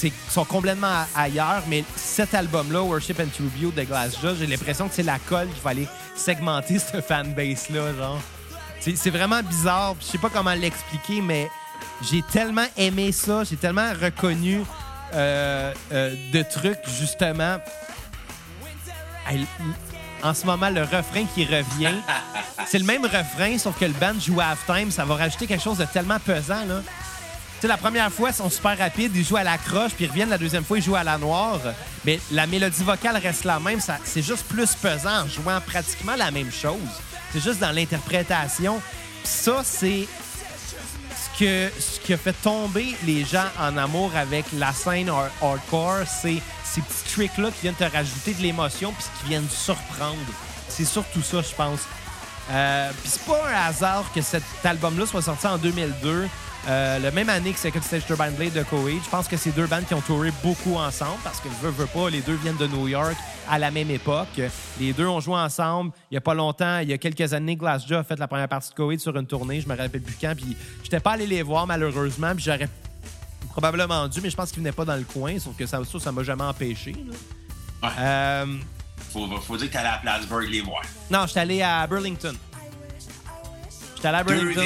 [0.00, 4.94] Puis sont complètement ailleurs, mais cet album-là, Worship and Tribute de Glassjaw, j'ai l'impression que
[4.94, 8.20] c'est la colle qu'il fallait segmenter ce fanbase-là, genre.
[8.80, 9.94] C'est c'est vraiment bizarre.
[10.00, 11.48] Je sais pas comment l'expliquer, mais
[12.02, 14.62] j'ai tellement aimé ça, j'ai tellement reconnu
[15.14, 17.58] euh, euh, de trucs, justement.
[20.22, 21.94] En ce moment, le refrain qui revient,
[22.66, 24.90] c'est le même refrain, sauf que le band joue à halftime.
[24.90, 26.82] Ça va rajouter quelque chose de tellement pesant, là.
[27.62, 30.08] Sais, la première fois, ils sont super rapides, ils jouent à la croche, puis ils
[30.08, 31.60] reviennent la deuxième fois, ils jouent à la noire.
[32.04, 33.78] Mais la mélodie vocale reste la même.
[34.02, 36.80] C'est juste plus pesant en jouant pratiquement la même chose.
[37.32, 38.82] C'est juste dans l'interprétation.
[39.22, 40.08] Ça, c'est
[41.14, 41.70] ce, que,
[42.04, 46.80] qui a fait tomber les gens en amour avec la scène hard- hardcore, c'est ces
[46.80, 50.18] petits tricks-là qui viennent te rajouter de l'émotion puis qui viennent surprendre.
[50.68, 51.78] C'est surtout ça, je pense.
[52.50, 56.26] Euh, puis c'est pas un hasard que cet album-là soit sorti en 2002,
[56.68, 59.02] euh, le même année que Second Stage Turbine Blade de Coheed.
[59.04, 61.86] Je pense que c'est deux bandes qui ont touré beaucoup ensemble parce que veux, veux
[61.86, 63.16] pas, les deux viennent de New York
[63.50, 64.40] à la même époque.
[64.78, 65.90] Les deux ont joué ensemble.
[66.10, 68.48] Il y a pas longtemps, il y a quelques années, Glassjaw a fait la première
[68.48, 69.60] partie de Coheed sur une tournée.
[69.60, 70.34] Je me rappelle plus quand.
[70.36, 72.32] Puis j'étais pas allé les voir malheureusement.
[72.34, 72.68] Puis j'aurais
[73.50, 75.38] probablement dû, mais je pense qu'ils venaient pas dans le coin.
[75.40, 76.92] Sauf que ça, ça, m'a jamais empêché.
[76.92, 77.88] là.
[77.88, 77.94] Ouais.
[77.98, 78.46] Euh,
[79.12, 80.82] Faut, faut dire que t'allais à Plattsburgh les voir.
[81.10, 82.34] non, j'étais allé à Burlington.
[84.02, 84.62] J'étais allé à Burlington.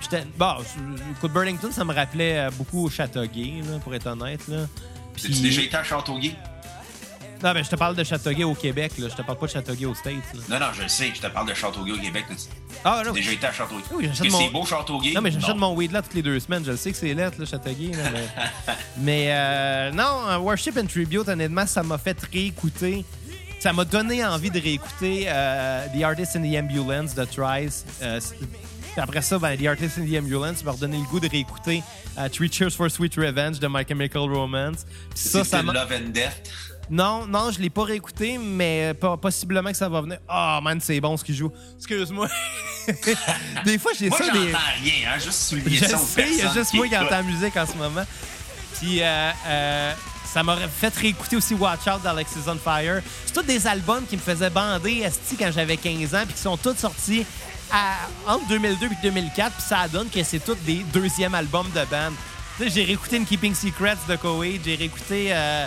[0.00, 4.06] J'étais- Bon, je- écoute, Burlington, ça me rappelait euh, beaucoup au Châteauguay, là, pour être
[4.06, 4.40] honnête.
[4.48, 4.66] Là.
[5.14, 6.34] T'as-tu Puis- déjà été à Châteauguay?
[7.44, 9.08] Non, mais je te parle de Châteauguay au Québec, là.
[9.10, 10.40] Je te parle pas de Châteauguay aux States, là.
[10.58, 11.12] Non, non, je le sais.
[11.14, 12.24] Je te parle de Châteauguay au Québec.
[12.82, 13.82] Ah, J'ai déjà été à Châteauguay.
[13.92, 15.12] Oui, j'achète mon- c'est beau, Châteauguay?
[15.12, 15.56] Non, mais j'achète Non.
[15.68, 16.64] mon weed là toutes les deux semaines.
[16.64, 17.90] Je le sais que c'est lettre, là, Châteauguay.
[17.92, 23.04] là, mais mais, euh, non, Worship and Tribute, honnêtement, ça m'a fait réécouter.
[23.58, 27.84] Ça m'a donné envie de réécouter euh, The Artist in the Ambulance de Trice.
[28.02, 28.20] Euh,
[28.96, 31.82] après ça, ben, The Artist in the Ambulance m'a redonné le goût de réécouter
[32.18, 34.86] euh, Three Cheers for Sweet Revenge de My Chemical Romance.
[35.10, 35.72] Puis ça, ça m'a.
[35.72, 36.50] Love and Death.
[36.88, 40.18] Non, non, je l'ai pas réécouté, mais po- possiblement que ça va venir.
[40.28, 41.50] Ah, man, c'est bon ce qu'il joue.
[41.78, 42.28] Excuse-moi.
[43.64, 44.52] des fois, j'ai Moi, ça j'entends des.
[44.52, 45.18] rien, hein.
[45.18, 47.66] Juste souligner Je ça sais, il y a juste moi qui entends la musique en
[47.66, 48.04] ce moment.
[48.80, 49.92] Puis euh, euh,
[50.36, 53.00] ça m'aurait fait réécouter aussi Watch Out d'Alexis on Fire.
[53.24, 56.42] C'est tous des albums qui me faisaient bander esti quand j'avais 15 ans, puis qui
[56.42, 57.24] sont tous sortis
[58.26, 62.12] entre 2002 et 2004, puis ça donne que c'est tous des deuxièmes albums de band.
[62.60, 65.28] J'ai réécouté une Keeping Secrets de Coheed, j'ai réécouté...
[65.30, 65.66] Euh,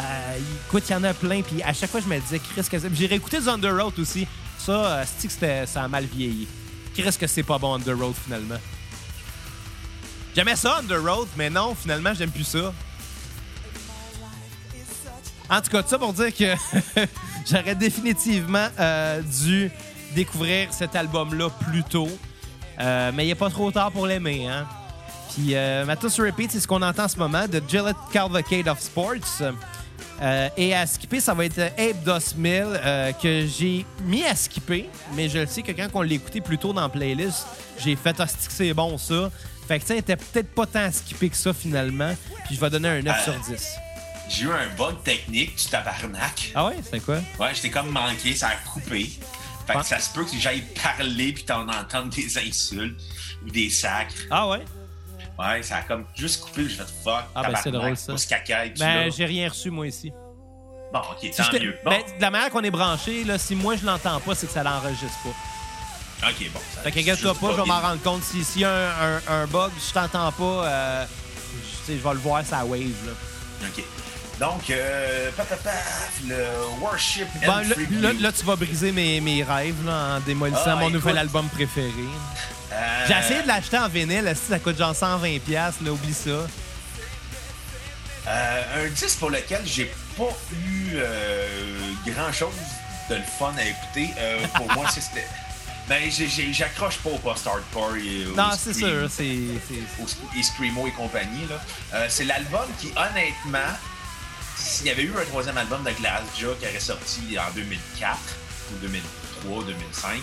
[0.00, 2.66] euh, écoute, il y en a plein, puis à chaque fois, je me disais, Chris,
[2.68, 2.76] que.
[2.92, 4.26] J'ai réécouté The Under Road aussi.
[4.58, 5.04] Ça,
[5.42, 6.48] euh, ça a mal vieilli?
[6.92, 8.58] Chris, que c'est pas bon Under Road, finalement.
[10.34, 12.72] J'aimais ça, Under Road, mais non, finalement, j'aime plus ça.
[15.50, 16.54] En tout cas, tout ça pour dire que
[17.50, 19.70] j'aurais définitivement euh, dû
[20.14, 22.08] découvrir cet album-là plus tôt.
[22.80, 24.66] Euh, mais il n'est pas trop tard pour l'aimer, hein.
[25.34, 28.80] Puis euh, ma repeat, c'est ce qu'on entend en ce moment, de Gillette Cavalcade of
[28.80, 29.42] Sports.
[30.20, 34.88] Euh, et à skipper, ça va être Dos Mill, euh, que j'ai mis à skipper,
[35.14, 37.46] mais je le sais que quand on l'a écouté plus tôt dans la playlist,
[37.78, 39.30] j'ai fait hostie que c'est bon ça?
[39.68, 42.14] Fait que ça était peut-être pas tant à skipper que ça finalement.
[42.46, 43.24] Puis je vais donner un 9 Euh.
[43.24, 43.66] sur 10.
[44.28, 46.52] J'ai eu un bug technique du tabarnak.
[46.54, 47.16] Ah ouais, c'est quoi?
[47.38, 49.10] Ouais, j'étais comme manqué, ça a coupé.
[49.66, 49.82] Fait que Ah.
[49.82, 53.00] ça se peut que j'aille parler puis t'en entendre des insultes
[53.44, 54.14] ou des sacres.
[54.30, 54.64] Ah ouais?
[55.38, 57.24] Ouais, ça a comme juste coupé, j'ai fait fuck.
[57.34, 58.14] Ah, ben, c'est drôle, ça.
[58.28, 60.12] caca, et Ben, j'ai rien reçu moi ici.
[60.92, 61.76] Bon, ok, Si tant mieux.
[61.84, 64.46] Bon, ben, de la manière qu'on est branché, là, si moi je l'entends pas, c'est
[64.46, 66.28] que ça l'enregistre pas.
[66.30, 66.60] ok, bon.
[66.74, 68.22] ça- Fait qu'inquiète-toi juste pas, je vais m'en rendre compte.
[68.24, 71.06] Si- S'il y a un, un- un bug, je t'entends pas, euh,
[71.62, 73.06] je, sais, je vais le voir sa wave.
[73.06, 73.12] Là.
[73.68, 73.84] Ok.
[74.40, 75.48] Donc, euh, paf,
[76.28, 76.36] le
[76.80, 78.00] Worship and Bon, là, Tribute.
[78.00, 80.94] là- là, tu vas briser mes, mes rêves là, en démolissant Ah, mon écoute.
[80.94, 81.90] nouvel album préféré.
[82.72, 86.30] Euh, J'ai essayé de l'acheter en vinyle, ça coûte genre 120$, piastres, là, oublie ça.
[88.28, 91.48] euh, un disque pour lequel j'ai pas eu euh,
[92.06, 92.52] grand chose
[93.10, 94.14] de le fun à écouter.
[94.54, 95.26] Pour moi, c'était.
[95.88, 96.02] Ben,
[96.52, 99.38] j'accroche pas au post-hardcore et au Non, c'est sûr, c'est...
[99.66, 101.46] c'est- au sc- et Screamo et compagnie.
[101.48, 102.10] là.
[102.10, 103.72] C'est l'album qui, honnêtement,
[104.58, 108.18] s'il y avait eu un troisième album de Glassjaw qui aurait sorti en 2004
[108.72, 110.20] ou 2003, 2005,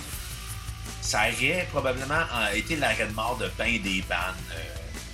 [1.02, 4.20] ça aurait probablement euh, été l'arrêt de mort de ben des bandes
[4.54, 4.62] euh,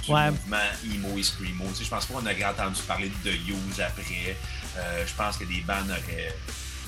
[0.05, 0.31] du Ouais.
[0.31, 1.65] mouvement emo et Screamo.
[1.69, 4.35] Tu sais, je pense pas qu'on aurait entendu parler de The Use après.
[4.77, 6.33] Euh, je pense que des bandes auraient...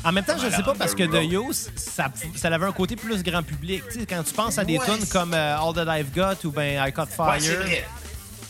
[0.05, 1.31] En même temps, je Voilà, sais pas, parce que the.
[1.31, 3.84] Use, ça, ça avait un côté plus grand public.
[3.91, 6.45] Tu sais, quand tu penses à des Ouais, tunes comme euh, All That I've Got
[6.45, 7.27] ou ben I Caught Fire...
[7.27, 7.86] Ouais, c'est vrai.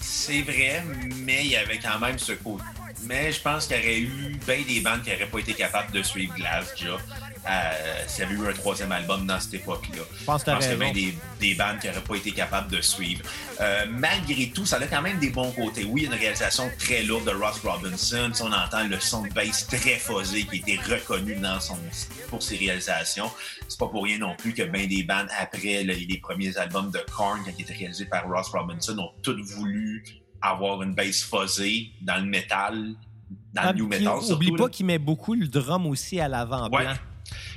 [0.02, 0.84] C'est vrai,
[1.18, 2.64] mais il y avait quand même ce côté.
[3.06, 5.92] Mais je pense qu'il y aurait eu bien des bandes qui n'auraient pas été capables
[5.92, 10.04] de suivre Glassjaw euh, s'il y avait eu un troisième album dans cette époque-là.
[10.20, 13.22] Je pense qu'il y avait des, des bandes qui n'auraient pas été capables de suivre.
[13.60, 15.84] Euh, malgré tout, ça a quand même des bons côtés.
[15.84, 18.32] Oui, il y a une réalisation très lourde de Ross Robinson.
[18.34, 21.78] Sais, on entend le son de bass très fuzzé qui été reconnu dans son,
[22.30, 23.30] pour ses réalisations.
[23.68, 26.92] C'est pas pour rien non plus que bien des bandes après le- les premiers albums
[26.92, 30.04] de Korn, quand ils étaient réalisés par Ross Robinson, ont toutes voulu
[30.44, 32.94] avoir une bass fuzzée dans le métal,
[33.54, 34.18] dans Ah, le new puis metal.
[34.18, 36.80] Oublie surtout, pas qu'il met beaucoup le drum aussi à l'avant-plan.
[36.80, 36.96] Ouais.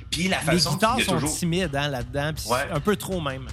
[0.09, 1.35] Puis la Les façon guitares qu'il a sont toujours...
[1.37, 2.67] timides hein, là-dedans, Ouais.
[2.71, 3.47] un peu trop même.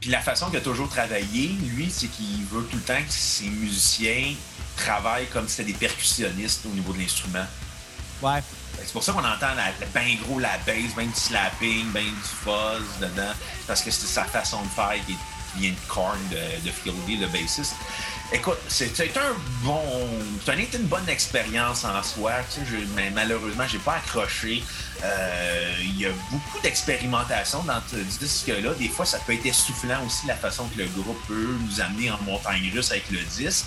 [0.00, 3.10] Puis la façon qu'il a toujours travaillé, lui, c'est qu'il veut tout le temps que
[3.12, 4.34] ses musiciens
[4.76, 7.46] travaillent comme si c'était des percussionnistes au niveau de l'instrument.
[8.22, 8.42] Ouais.
[8.82, 12.04] C'est pour ça qu'on entend la, la- ben gros la bass, ben du slapping, ben
[12.04, 13.32] du fuzz dedans.
[13.68, 17.16] Parce que c'est sa façon de faire qui, qui vient de Korn, de, de Lee,
[17.18, 17.76] le bassiste.
[18.34, 18.94] Écoute, c'est.
[18.96, 23.94] Ça a été une bonne expérience en soi, tu sais, je- mais malheureusement, j'ai pas
[23.94, 24.62] accroché.
[25.04, 28.74] Euh, Il y a beaucoup d'expérimentation dans ce disque-là.
[28.74, 32.10] Des fois, ça peut être essoufflant aussi la façon que le groupe peut nous amener
[32.10, 33.66] en montagne russe avec le disque.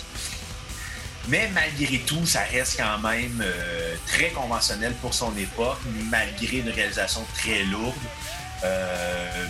[1.29, 6.69] Mais malgré tout, ça reste quand même euh, très conventionnel pour son époque, malgré une
[6.69, 7.95] réalisation très lourde.
[8.65, 9.45] Euh,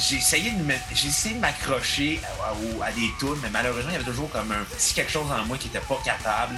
[0.00, 3.94] j'ai essayé de j'ai essayé de m'accrocher à, à- à des tunes, mais malheureusement, il
[3.94, 6.54] y avait toujours comme un petit quelque chose en moi qui n'était pas capable.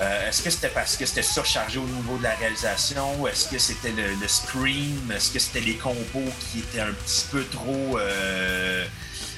[0.00, 3.26] Euh, Est-ce que c'était parce que c'était surchargé au niveau de la réalisation?
[3.26, 5.12] Est-ce que c'était le, le scream?
[5.14, 8.86] Est-ce que c'était les compos qui étaient un petit peu trop euh,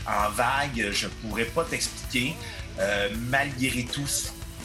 [0.06, 0.90] en vague?
[0.92, 2.36] Je pourrais pas t'expliquer.
[2.78, 4.06] Euh, malgré tout,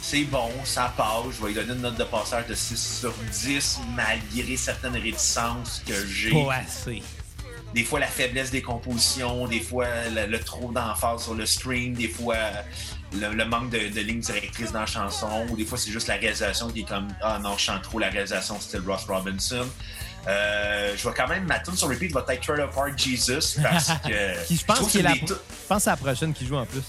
[0.01, 1.07] c'est bon, ça passe.
[1.35, 5.81] Je vais lui donner une note de passage de 6 sur 10, malgré certaines réticences
[5.87, 6.29] que j'ai.
[6.45, 7.01] Pas assez.
[7.77, 11.93] Des fois, la faiblesse des compositions, des fois, le, le trop d'emphase sur le stream,
[11.93, 12.35] des fois,
[13.13, 16.07] le, le manque de, de lignes directrices dans la chanson, ou des fois, c'est juste
[16.07, 19.67] la réalisation qui est comme Ah non, je chante trop la réalisation style Ross Robinson.
[20.27, 23.89] Euh, je vais quand même, ma tune sur repeat va être Trailer Park Jesus parce
[24.05, 24.45] que.
[24.47, 26.65] Qui, je pense qu'il est que la, je pense c'est la prochaine qui joue en
[26.65, 26.81] plus.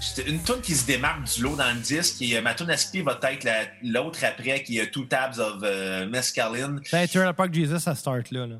[0.00, 2.20] C'est une tune qui se démarque du lot dans le disque.
[2.20, 5.54] Et euh, ma tune à va être la- l'autre après, qui est Two Tabs of
[5.62, 8.46] euh, Mescaline, Ben, Trailer Park Jesus, ça start là.
[8.46, 8.56] là.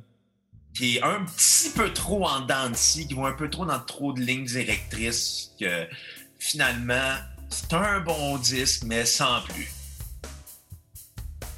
[0.75, 3.65] Qui est un petit peu trop en dents de scie, qui va un peu trop
[3.67, 5.87] dans trop de lignes directrices, que
[6.39, 7.15] finalement,
[7.51, 9.73] c'est un bon disque, mais sans plus.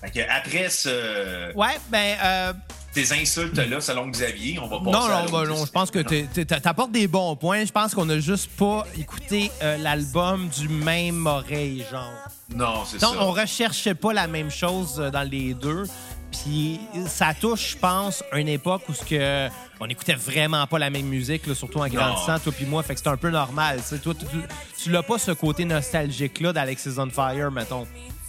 [0.01, 2.53] Fait que après ce, Ouais, ben, euh,
[2.93, 6.27] ces insultes-là, selon Xavier, on va passer non, non, ben, non, je pense que t'es-
[6.33, 7.67] t'es- t'apportes des bons points.
[7.67, 12.11] Je pense qu'on a juste pas écouté euh, l'album du même oreille, genre.
[12.55, 13.23] Non, c'est Donc, ça.
[13.23, 15.85] on recherchait pas la même chose euh, dans les deux.
[16.33, 19.49] Puis ça touche, je pense, une époque où ce que
[19.81, 22.83] on écoutait vraiment pas la même musique, là, surtout en grandissant, toi puis moi.
[22.83, 23.79] Fait que c'est un peu normal.
[23.79, 23.99] tu sais.
[23.99, 27.87] Toi, tu, tu- tu l'as pas ce côté nostalgique-là d'Alexis on Fire, mettons?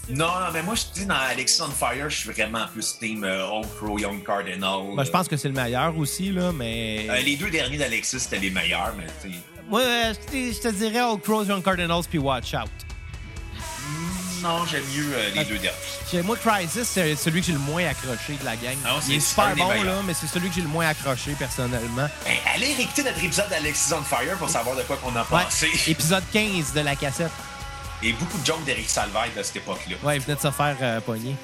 [0.09, 2.97] Non, non, mais moi, je te dis, dans Alexis on Fire, je suis vraiment plus
[2.99, 4.95] team euh, Old Crow, Young Cardinal.
[4.95, 7.05] Ben, je pense que c'est le meilleur aussi, là, mais.
[7.09, 9.39] Euh, les deux derniers d'Alexis, c'était les meilleurs, mais tu sais.
[9.69, 12.69] Moi, euh, je te- dirais Old Crows, Young Cardinals, puis Watch Out.
[14.41, 15.43] Non, j'aime mieux euh, les Ah.
[15.43, 16.23] deux derniers.
[16.23, 18.75] Moi, Crisis, c'est celui que j'ai le moins accroché de la gang.
[18.83, 19.85] Non, c'est Il est super bon, meilleurs.
[19.85, 22.07] là, mais c'est celui que j'ai le moins accroché, personnellement.
[22.25, 25.43] Ben, allez réécouter notre épisode d'Alexis on Fire pour savoir de quoi qu'on a Ouais.
[25.43, 25.69] pensé.
[25.87, 27.31] Épisode 15 de la cassette.
[28.03, 29.95] Et beaucoup de jokes d'Eric Salvaille de cette époque-là.
[30.03, 31.35] Ouais, il venait de se faire euh, pogner.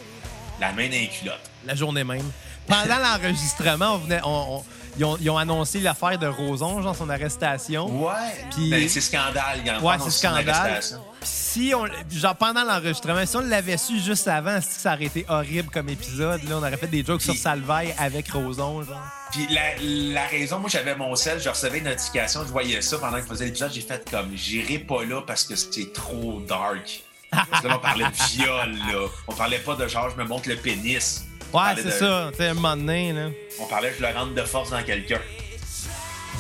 [0.60, 1.50] La main dans les culottes.
[1.66, 2.32] La journée même.
[2.68, 4.66] Pendant l'enregistrement, on venait, on- on-
[4.98, 8.04] ils, ont, ils ont annoncé l'affaire de Roson, genre son arrestation.
[8.06, 8.14] Ouais.
[8.52, 9.62] Puis- Ben, c'est scandale.
[9.70, 10.80] A Ouais, c'est scandale.
[11.24, 15.70] si on, genre pendant l'enregistrement, si on l'avait su juste avant, ça aurait été horrible
[15.70, 16.44] comme épisode.
[16.44, 18.98] Là, on aurait fait des jokes Puis- sur Salvaille avec Roson, genre.
[19.32, 22.98] Puis la, la raison, moi j'avais mon sel, je recevais une notification, je voyais ça
[22.98, 26.42] pendant que je faisais l'épisode, j'ai fait comme j'irai pas là parce que c'est trop
[26.48, 27.02] dark.
[27.30, 29.08] Parce que là, on parlait de viol, là.
[29.28, 31.26] On parlait pas de genre je me montre le pénis.
[31.54, 32.30] Ouais, c'est de- ça.
[32.32, 33.28] Tu sais, un moment donné, là.
[33.60, 35.20] On parlait je le rentre de force dans quelqu'un.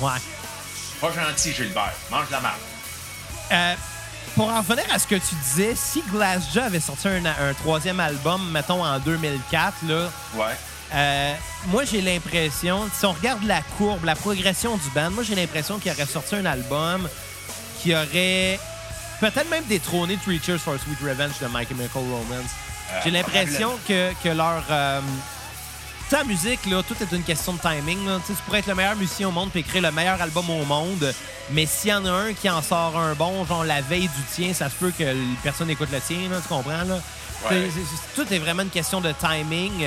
[0.01, 0.11] Ouais.
[1.01, 1.93] Pas gentil, Gilbert.
[2.11, 2.59] Mange la marde.
[3.51, 3.73] Euh,
[4.35, 7.99] pour en revenir à ce que tu disais, si Glassjaw avait sorti un, un troisième
[7.99, 10.45] album, mettons en 2004, là, Ouais.
[10.93, 11.33] euh,
[11.67, 15.79] moi j'ai l'impression, si on regarde la courbe, la progression du band, moi j'ai l'impression
[15.79, 17.07] qu'il aurait sorti un album
[17.81, 18.59] qui aurait
[19.19, 22.51] peut-être même détrôné Three Cheers for Sweet Revenge de My Chemical Romance.
[22.89, 24.63] Euh, J'ai l'impression que, que leur.
[24.69, 25.01] Euh,
[26.11, 28.05] la musique, là, tout est une question de timing.
[28.07, 28.19] Là.
[28.25, 31.13] Tu pourrais être le meilleur musicien au monde et créer le meilleur album au monde,
[31.51, 34.23] mais s'il y en a un qui en sort un bon, genre la veille du
[34.33, 35.03] tien, ça se peut que
[35.43, 36.83] personne n'écoute le tien, là, tu comprends?
[36.83, 36.99] Là?
[37.51, 37.69] Ouais.
[38.15, 39.85] Tout est vraiment une question de timing.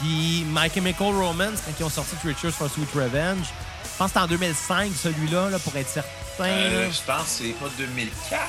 [0.00, 4.18] Puis My Chemical Romance, quand ils ont sorti Cheers for Sweet Revenge, je pense que
[4.18, 6.08] c'était en 2005, celui-là, là, pour être certain.
[6.40, 8.40] Euh, je pense que c'est pas 2004.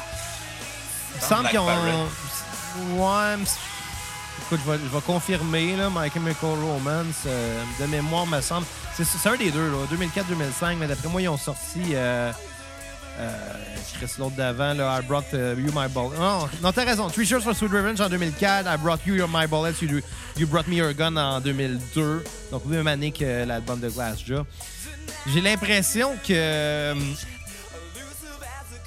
[1.13, 1.67] Il me semble qu'ils ont.
[2.95, 3.35] Ouais,
[4.45, 7.23] écoute, je vais, confirmer, là, My Chemical Romance.
[7.25, 8.65] euh, de mémoire, me semble.
[8.95, 11.81] C'est un des deux, là, 2004-2005, mais d'après moi, ils ont sorti.
[11.93, 12.31] Euh,
[13.19, 13.31] euh,
[13.97, 16.17] Chris, l'autre d'avant, là, I Brought euh, You My Bullet.
[16.17, 17.09] Non, non t'as raison.
[17.09, 19.99] Three Cheers for Sweet Revenge en 2004, I Brought You Your My Bullet, you,
[20.37, 22.23] you Brought Me Your Gun en 2002.
[22.51, 24.45] Donc, même année que l'album de Glassjaw.
[25.27, 26.33] J'ai l'impression que.
[26.33, 26.95] euh,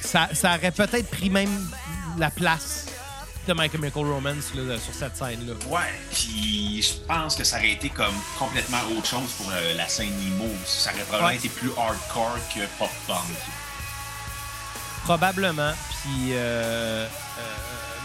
[0.01, 1.51] ça, ça aurait peut-être pris même
[2.19, 2.87] la place
[3.47, 5.53] de Chemical Romance là, sur cette scène-là.
[5.69, 5.81] Ouais,
[6.13, 10.13] puis je pense que ça aurait été comme complètement autre chose pour euh, la scène
[10.19, 10.49] Nemo.
[10.65, 11.37] Ça aurait probablement Ouais.
[11.37, 13.19] été plus hardcore que pop-punk.
[15.05, 15.73] Probablement.
[16.03, 17.09] Puis euh, euh,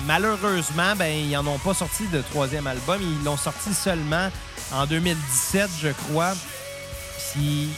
[0.05, 2.99] malheureusement, ben ils en ont pas sorti de troisième album.
[3.01, 4.29] Ils l'ont sorti seulement
[4.73, 6.33] en 2017, je crois.
[7.33, 7.69] Puis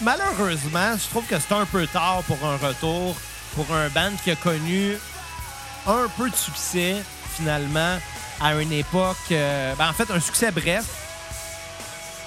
[0.00, 3.16] malheureusement, je trouve que c'est un peu tard pour un retour
[3.54, 4.96] pour un band qui a connu
[5.88, 6.96] un peu de succès
[7.36, 7.98] finalement
[8.40, 10.84] à une époque, euh, ben, en fait un succès bref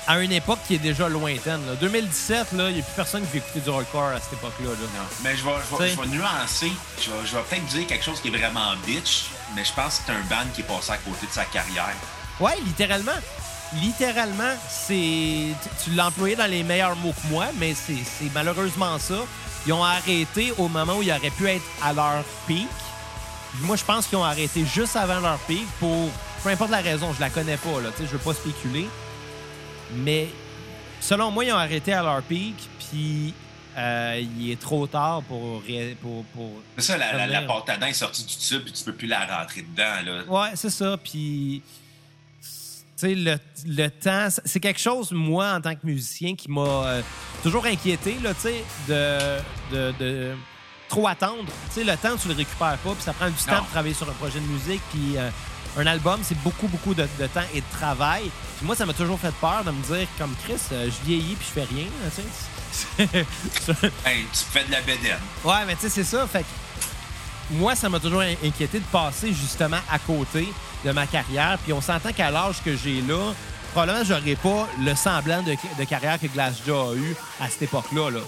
[0.07, 1.61] à une époque qui est déjà lointaine.
[1.67, 1.75] là.
[1.79, 4.69] 2017, là, il n'y a plus personne qui veut écouter du hardcore à cette époque-là.
[4.71, 5.03] là.
[5.23, 5.95] Mais je vais, je vais, T'sais.
[5.95, 6.71] je vais nuancer.
[6.99, 9.97] Je vais, je vais peut-être dire quelque chose qui est vraiment bitch, mais je pense
[9.99, 11.93] que c'est un band qui est passé à côté de sa carrière.
[12.39, 13.11] Ouais, littéralement.
[13.75, 14.93] Littéralement, c'est.
[15.63, 19.19] Tu, tu l'as employé dans les meilleurs mots que moi, mais c'est c'est malheureusement ça.
[19.67, 22.67] Ils ont arrêté au moment où ils auraient pu être à leur pic.
[23.59, 26.09] Moi, je pense qu'ils ont arrêté juste avant leur pic pour.
[26.43, 27.89] Peu importe la raison, je la connais pas, là.
[27.95, 28.87] Tu sais, je veux pas spéculer.
[29.97, 30.29] Mais
[30.99, 33.33] selon moi, ils ont arrêté à leur pic, puis
[33.77, 35.61] euh, il est trop tard pour.
[36.01, 36.51] pour, pour...
[36.77, 39.07] C'est ça, la, la, pâte à dents est sortie du tube puis tu peux plus
[39.07, 40.01] la rentrer dedans.
[40.05, 40.23] Là.
[40.27, 40.97] Ouais, c'est ça.
[40.97, 41.61] Puis,
[42.41, 42.47] tu
[42.95, 47.01] sais, le, le temps, c'est quelque chose, moi, en tant que musicien, qui m'a euh,
[47.43, 50.35] toujours inquiété, là, tu sais, de, de, de
[50.91, 51.45] trop attendre.
[51.73, 53.53] Tu sais, le temps, tu le récupères pas, puis ça prend du Non.
[53.53, 55.29] temps pour travailler sur un projet de musique, puis euh,
[55.77, 58.23] un album, c'est beaucoup, beaucoup de, de temps et de travail.
[58.57, 61.35] Puis moi, ça m'a toujours fait peur de me dire, comme Chris, euh, je vieillis
[61.35, 61.85] puis je fais rien,
[62.15, 63.25] tu sais.
[64.05, 65.17] Hey, tu fais de la bédaine.
[65.43, 66.27] Ouais, mais tu sais, c'est ça.
[66.27, 66.45] Fait que
[67.51, 70.47] moi, ça m'a toujours in- inquiété de passer justement à côté
[70.85, 71.57] de ma carrière.
[71.63, 73.33] Puis on s'entend qu'à l'âge que j'ai là,
[73.73, 78.09] probablement, j'aurais pas le semblant de, de carrière que Glassjaw a eu à cette époque-là.
[78.11, 78.19] Là.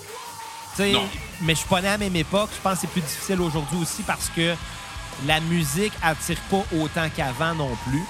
[0.80, 1.08] Non.
[1.42, 2.50] mais je suis pas né à la même époque.
[2.56, 4.56] Je pense que c'est plus difficile aujourd'hui aussi parce que
[5.26, 8.04] la musique attire pas autant qu'avant non plus.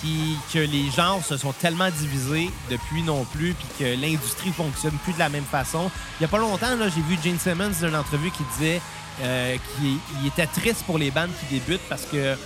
[0.00, 4.96] Puis que les genres se sont tellement divisés depuis non plus, puis que l'industrie fonctionne
[5.02, 5.90] plus de la même façon.
[6.18, 8.80] Il y a pas longtemps, là, j'ai vu Gene Simmons dans une entrevue qui disait
[9.22, 12.36] euh, qu'il il était triste pour les bandes qui débutent parce que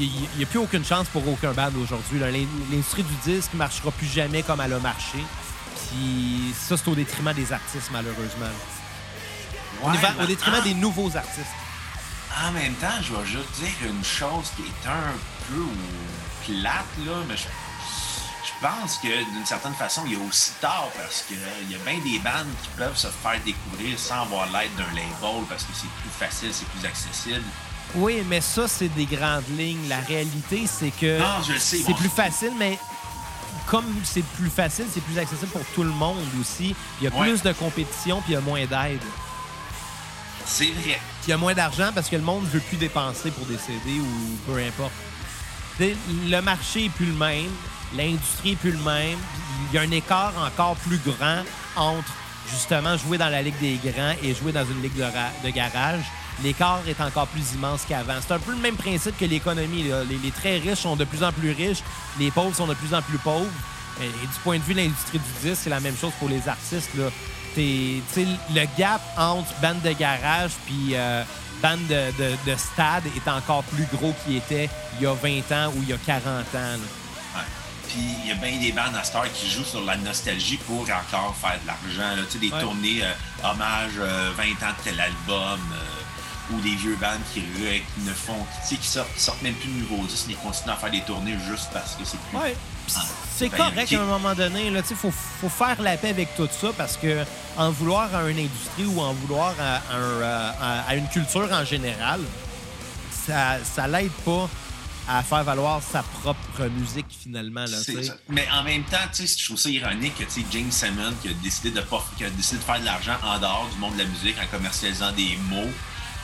[0.00, 2.18] il n'y a plus aucune chance pour aucun band aujourd'hui.
[2.18, 5.18] L'industrie du disque ne marchera plus jamais comme elle a marché.
[5.92, 8.46] Puis ça, c'est au détriment des artistes, malheureusement.
[9.82, 11.46] Au Ouais, détriment en- des nouveaux artistes.
[12.46, 15.12] En même temps, je vais juste dire une chose qui est un
[15.48, 15.64] peu
[16.46, 20.88] plate, là, mais je, je pense que d'une certaine façon, il y a aussi tard
[20.96, 21.36] parce qu'il
[21.70, 25.44] y a bien des bandes qui peuvent se faire découvrir sans avoir l'aide d'un label
[25.48, 27.42] parce que c'est plus facile, c'est plus accessible.
[27.96, 29.86] Oui, mais ça, c'est des grandes lignes.
[29.88, 31.18] La réalité, c'est que
[31.58, 31.94] c'est bon.
[31.94, 32.78] plus facile, mais
[33.66, 36.74] comme c'est plus facile, c'est plus accessible pour tout le monde aussi.
[37.00, 37.28] Il y a Ouais.
[37.30, 39.00] plus de compétition, puis il y a moins d'aide.
[40.44, 41.00] C'est vrai.
[41.26, 43.56] Il y a moins d'argent parce que le monde ne veut plus dépenser pour des
[43.58, 44.92] CD ou peu importe.
[45.80, 47.50] Le marché est plus le même,
[47.96, 49.18] l'industrie est plus le même.
[49.70, 51.42] Il y a un écart encore plus grand
[51.76, 52.12] entre
[52.50, 56.04] justement jouer dans la ligue des grands et jouer dans une ligue de garage.
[56.42, 58.14] L'écart est encore plus immense qu'avant.
[58.26, 59.84] C'est un peu le même principe que l'économie.
[59.84, 61.82] Les, les très riches sont de plus en plus riches,
[62.18, 63.46] les pauvres sont de plus en plus pauvres.
[64.00, 66.28] Et, et du point de vue de l'industrie du disque, c'est la même chose pour
[66.28, 66.94] les artistes.
[66.94, 67.04] Là.
[67.54, 68.00] T'es-
[68.54, 71.22] le gap entre bande de garage puis euh,
[71.62, 75.52] bande de, de- de stade est encore plus gros qu'il était il y a 20
[75.52, 76.42] ans ou il y a 40 ans.
[76.54, 76.76] là.
[77.36, 77.40] Ouais.
[77.86, 80.80] Puis il y a bien des bandes à Star qui jouent sur la nostalgie pour
[80.80, 82.16] encore faire de l'argent.
[82.16, 82.22] là.
[82.26, 82.60] Tu sais, des Ouais.
[82.62, 83.12] tournées euh,
[83.44, 85.60] hommage euh, 20 ans de tel album.
[86.50, 89.20] Euh, ou des vieux bandes qui, re- qui ne font, tu sais, qui sortent, qui
[89.20, 92.04] sortent même plus de nouveaux disques, mais continuent à faire des tournées juste parce que
[92.04, 92.38] c'est plus.
[92.38, 92.56] Ouais.
[92.96, 93.00] Ah,
[93.36, 94.66] C'est correct à un moment donné.
[94.66, 97.24] Il faut, faut faire la paix avec tout ça parce que
[97.56, 101.64] en vouloir à une industrie ou en vouloir à, euh, à- à une culture en
[101.64, 102.20] général,
[103.26, 104.48] ça, ça l'aide pas
[105.08, 107.62] à faire valoir sa propre musique finalement.
[107.64, 107.76] Là,
[108.06, 108.14] ça.
[108.28, 111.80] Mais en même temps, je trouve ça ironique que James Simmons qui a décidé de
[111.80, 114.36] pas, qui a décidé de faire de l'argent en dehors du monde de la musique
[114.42, 115.70] en commercialisant des mots,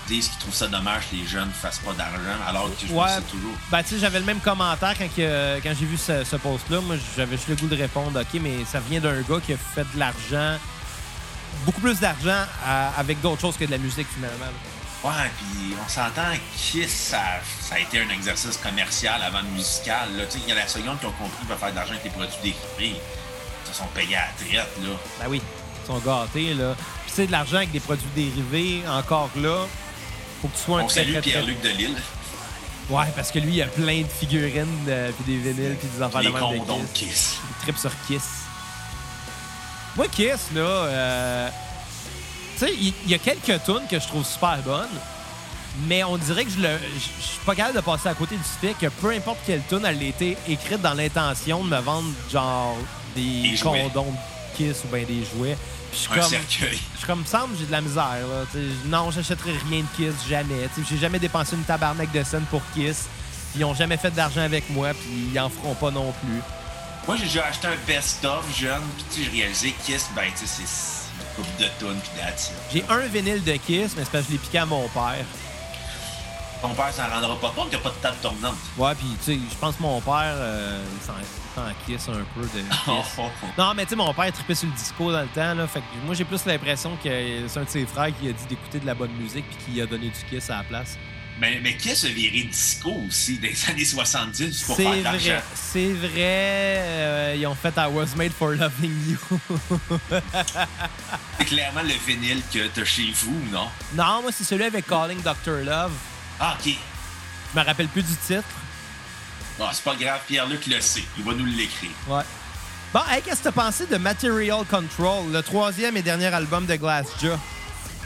[0.08, 2.92] disent qu'ils trouvent ça dommage que les jeunes ne fassent pas d'argent, alors que je
[2.92, 3.08] Ouais.
[3.08, 3.52] ça toujours.
[3.70, 6.80] Ben, tu sais, j'avais le même commentaire quand, que- quand j'ai vu ce, ce post-là.
[6.80, 9.56] Moi, j'avais juste le goût de répondre, OK, mais ça vient d'un gars qui a
[9.56, 10.58] fait de l'argent,
[11.64, 12.44] beaucoup plus d'argent
[12.96, 14.36] avec d'autres choses que de la musique, finalement.
[14.46, 15.08] là.
[15.10, 17.20] Ouais, puis on s'entend Kiss, ça,
[17.60, 20.08] ça a été un exercice commercial avant le musical.
[20.16, 20.24] Là.
[20.26, 22.02] Tu sais, Il y a la seconde qui ont compris qu'ils faire de l'argent avec
[22.04, 22.96] les produits dérivés.
[23.00, 24.88] Ils se sont payés à la traite, là.
[25.20, 26.74] Ben oui, ils sont gâtés, là.
[27.04, 29.66] Puis c'est de l'argent avec des produits dérivés, encore là.
[30.42, 31.96] Faut que tu sois un On très, salue Pierre-Luc Delisle.
[32.90, 36.02] Ouais, parce que lui, il a plein de figurines, de- puis des vinyles, puis des
[36.02, 36.34] enfants de même
[36.64, 37.08] de Kiss.
[37.10, 37.36] Kiss.
[37.50, 38.22] Il tripe sur Kiss.
[39.96, 41.48] Moi, Kiss, là, euh,
[42.58, 44.86] tu sais, il y, a quelques tunes que je trouve super bonnes,
[45.86, 48.42] mais on dirait que je le, je suis pas capable de passer à côté du
[48.42, 52.08] fait que peu importe quelle tune elle a été écrite dans l'intention de me vendre,
[52.30, 52.76] genre,
[53.14, 55.58] des Des condoms de Kiss ou bien des jouets.
[55.90, 56.78] Puis je suis Un comme, cercueil.
[56.92, 58.60] je suis comme, semble, j'ai de la misère, là.
[58.86, 60.68] Non, j'achèterai rien de Kiss, jamais.
[60.88, 63.06] J'ai jamais dépensé une tabarnak de scène pour Kiss.
[63.56, 66.40] Ils ont jamais fait d'argent avec moi, puis ils en feront pas non plus.
[67.06, 71.40] Moi, j'ai déjà acheté un best-of jeune, puis j'ai réalisé Kiss, ben, tu sais, c'est
[71.40, 72.52] une coupe de tonnes, puis it.
[72.70, 75.24] J'ai un vinyle de Kiss, mais c'est parce que je l'ai piqué à mon père.
[76.60, 78.56] Ton père s'en rendra pas compte qu'il n'y a pas de table tournante.
[78.76, 80.82] Ouais, puis tu sais, je pense que mon père, euh,
[81.58, 83.18] s'en Kiss un peu de Kiss.
[83.56, 85.66] Non, mais tu sais, mon père trippait sur le disco dans le temps, là.
[85.66, 87.08] Fait que moi, j'ai plus l'impression que
[87.48, 89.80] c'est un de ses frères qui a dit d'écouter de la bonne musique puis qui
[89.80, 90.96] a donné du Kiss à la place.
[91.40, 95.24] Mais, mais Kiss a viré disco aussi des années 70 pour C'est faire de l'argent?
[95.30, 96.10] vrai, c'est vrai.
[96.16, 99.40] euh, ils ont fait I Was Made for Loving You.
[101.38, 103.68] C'est clairement le vinyle que t'as chez vous, non?
[103.94, 105.64] non, moi, c'est celui avec Calling Dr.
[105.64, 105.92] Love.
[106.40, 106.72] Ah, OK.
[107.54, 108.42] Je me rappelle plus du titre.
[109.58, 111.02] Bon, c'est pas grave, Pierre-Luc le sait.
[111.18, 111.90] Il va nous l'écrire.
[112.06, 112.22] Ouais.
[112.92, 116.76] Bon, hey, qu'est-ce que t'as pensé de Material Control, le troisième et dernier album de
[116.76, 117.32] Glassjaw?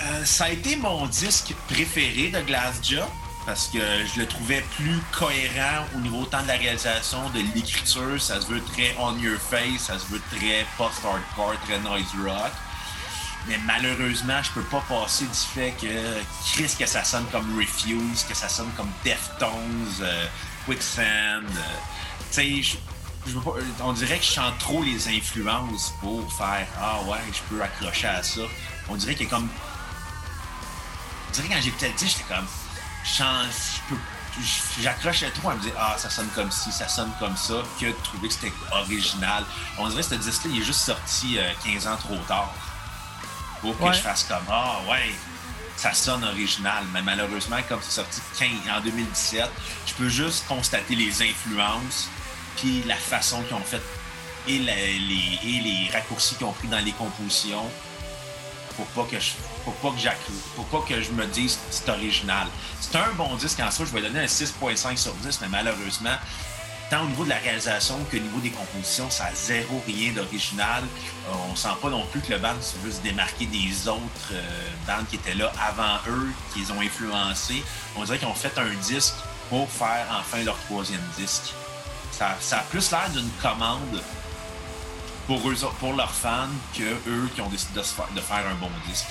[0.02, 3.04] Euh, ça a été mon disque préféré de Glassjaw
[3.44, 8.20] parce que je le trouvais plus cohérent au niveau tant de la réalisation, de l'écriture.
[8.20, 12.52] Ça se veut très on your face, ça se veut très post-hardcore, très noise rock.
[13.48, 16.22] Mais malheureusement, je peux pas passer du fait que
[16.52, 19.50] Chris, que ça sonne comme Refuse, que ça sonne comme Deftones,
[20.00, 20.26] euh,
[20.66, 21.44] Quicksand.
[21.44, 21.60] Euh,
[22.32, 22.78] tu sais,
[23.80, 28.08] on dirait que je chante trop les influences pour faire Ah ouais, je peux accrocher
[28.08, 28.40] à ça.
[28.88, 29.48] On dirait qu'il y a comme.
[31.28, 32.46] On dirait que quand j'étais petit, j'étais comme
[34.80, 37.86] j'accrochais trop à me dire ah ça sonne comme ci, ça sonne comme ça, que
[37.86, 39.44] de trouver que c'était original.
[39.78, 42.54] On dirait que ce disque-là, il est juste sorti 15 euh, ans trop tard.
[43.60, 45.14] Pour que je fasse comme ah ouais,
[45.82, 46.84] ça sonne original.
[46.92, 48.20] Mais malheureusement, comme c'est sorti
[48.72, 49.50] en 2017,
[49.86, 52.08] je peux juste constater les influences
[52.56, 53.82] puis la façon qu'ils ont fait
[54.46, 57.68] et les, raccourcis qu'ils ont pris dans les compositions
[58.76, 59.32] pour pas que je
[59.64, 62.46] pour pas que pour pas que je me dise c'est original.
[62.80, 66.16] C'est un bon disque en soi, je vais donner un 6.5 sur 10, mais malheureusement,
[66.92, 70.84] tant au niveau de la réalisation qu'au niveau des compositions, ça a zéro rien d'original.
[70.84, 72.52] Euh, on sent pas non plus que le band
[72.84, 77.64] veut se démarquer des autres euh, bandes qui étaient là avant eux, qu'ils ont influencé.
[77.96, 79.14] On dirait qu'ils ont fait un disque
[79.48, 81.54] pour faire enfin leur troisième disque.
[82.10, 84.02] Ça, ça a plus l'air d'une commande
[85.26, 89.06] pour, eux, pour leurs fans que eux qui ont décidé de, faire, un bon disque.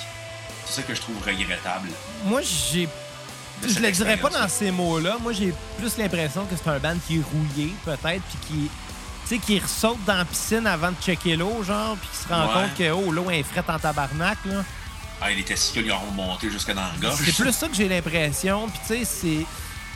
[0.66, 1.88] C'est ça que je trouve regrettable.
[2.26, 2.88] Moi, j'ai.
[3.62, 5.18] Je le dirais pas dans ces mots-là.
[5.20, 8.70] Moi, j'ai plus l'impression que c'est un band qui est rouillé, peut-être, puis qui.
[9.28, 12.28] Tu sais, qui ressaute dans la piscine avant de checker l'eau, genre, puis qui se
[12.28, 14.64] rend compte que oh, l'eau est frette en tabarnak, là.
[15.20, 17.14] Ah, les testicules lui ont monté jusque dans le gars.
[17.16, 18.68] C'est plus ça que j'ai l'impression.
[18.68, 19.46] Puis, tu sais, c'est.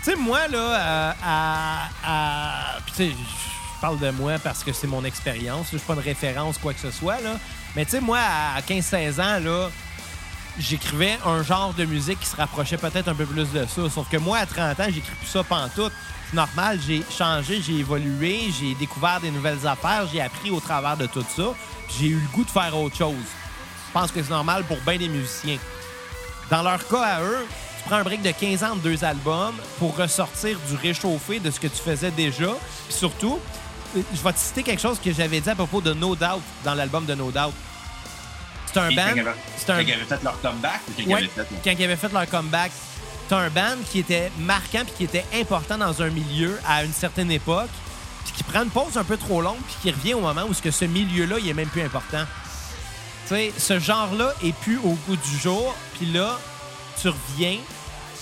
[0.05, 1.89] Tu sais, moi, là, euh, à.
[2.05, 2.79] à...
[2.87, 5.67] Puis, tu sais, je parle de moi parce que c'est mon expérience.
[5.73, 7.21] Je suis pas de référence, quoi que ce soit.
[7.21, 7.39] Là.
[7.75, 9.71] Mais tu sais, moi, à 15-16 ans, là,
[10.59, 13.91] j'écrivais un genre de musique qui se rapprochait peut-être un peu plus de ça.
[13.91, 15.93] Sauf que moi, à 30 ans, j'écris plus ça pantoute.
[16.31, 20.97] C'est normal, j'ai changé, j'ai évolué, j'ai découvert des nouvelles affaires, j'ai appris au travers
[20.97, 21.55] de tout ça.
[21.99, 23.15] J'ai eu le goût de faire autre chose.
[23.15, 25.59] Je pense que c'est normal pour bien des musiciens.
[26.51, 27.47] Dans leur cas à eux,
[27.79, 31.51] tu prends un break de 15 ans de deux albums pour ressortir du réchauffé de
[31.51, 32.53] ce que tu faisais déjà.
[32.89, 33.39] Puis surtout,
[33.95, 36.75] je vais te citer quelque chose que j'avais dit à propos de No Doubt dans
[36.75, 37.55] l'album de No Doubt.
[38.77, 39.33] C'est un band.
[39.57, 39.77] C'est un...
[39.77, 41.47] Quand ils avaient fait leur comeback ou quand ils avaient fait.
[41.65, 42.73] Quand ils avaient fait leur comeback.
[43.29, 46.93] C'est un band qui était marquant puis qui était important dans un milieu à une
[46.93, 47.71] certaine époque,
[48.25, 50.55] puis qui prend une pause un peu trop longue puis qui revient au moment où
[50.55, 52.25] ce milieu-là il est même plus important.
[53.27, 56.39] Tu sais, ce genre-là est plus au goût du jour, puis là,
[57.01, 57.57] tu reviens,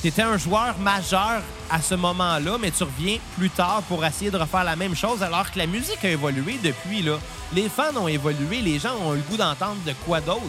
[0.05, 1.41] tu étais un joueur majeur
[1.71, 5.23] à ce moment-là, mais tu reviens plus tard pour essayer de refaire la même chose
[5.23, 7.01] alors que la musique a évolué depuis.
[7.01, 7.17] là.
[7.55, 10.43] Les fans ont évolué, les gens ont eu le goût d'entendre de quoi d'autre,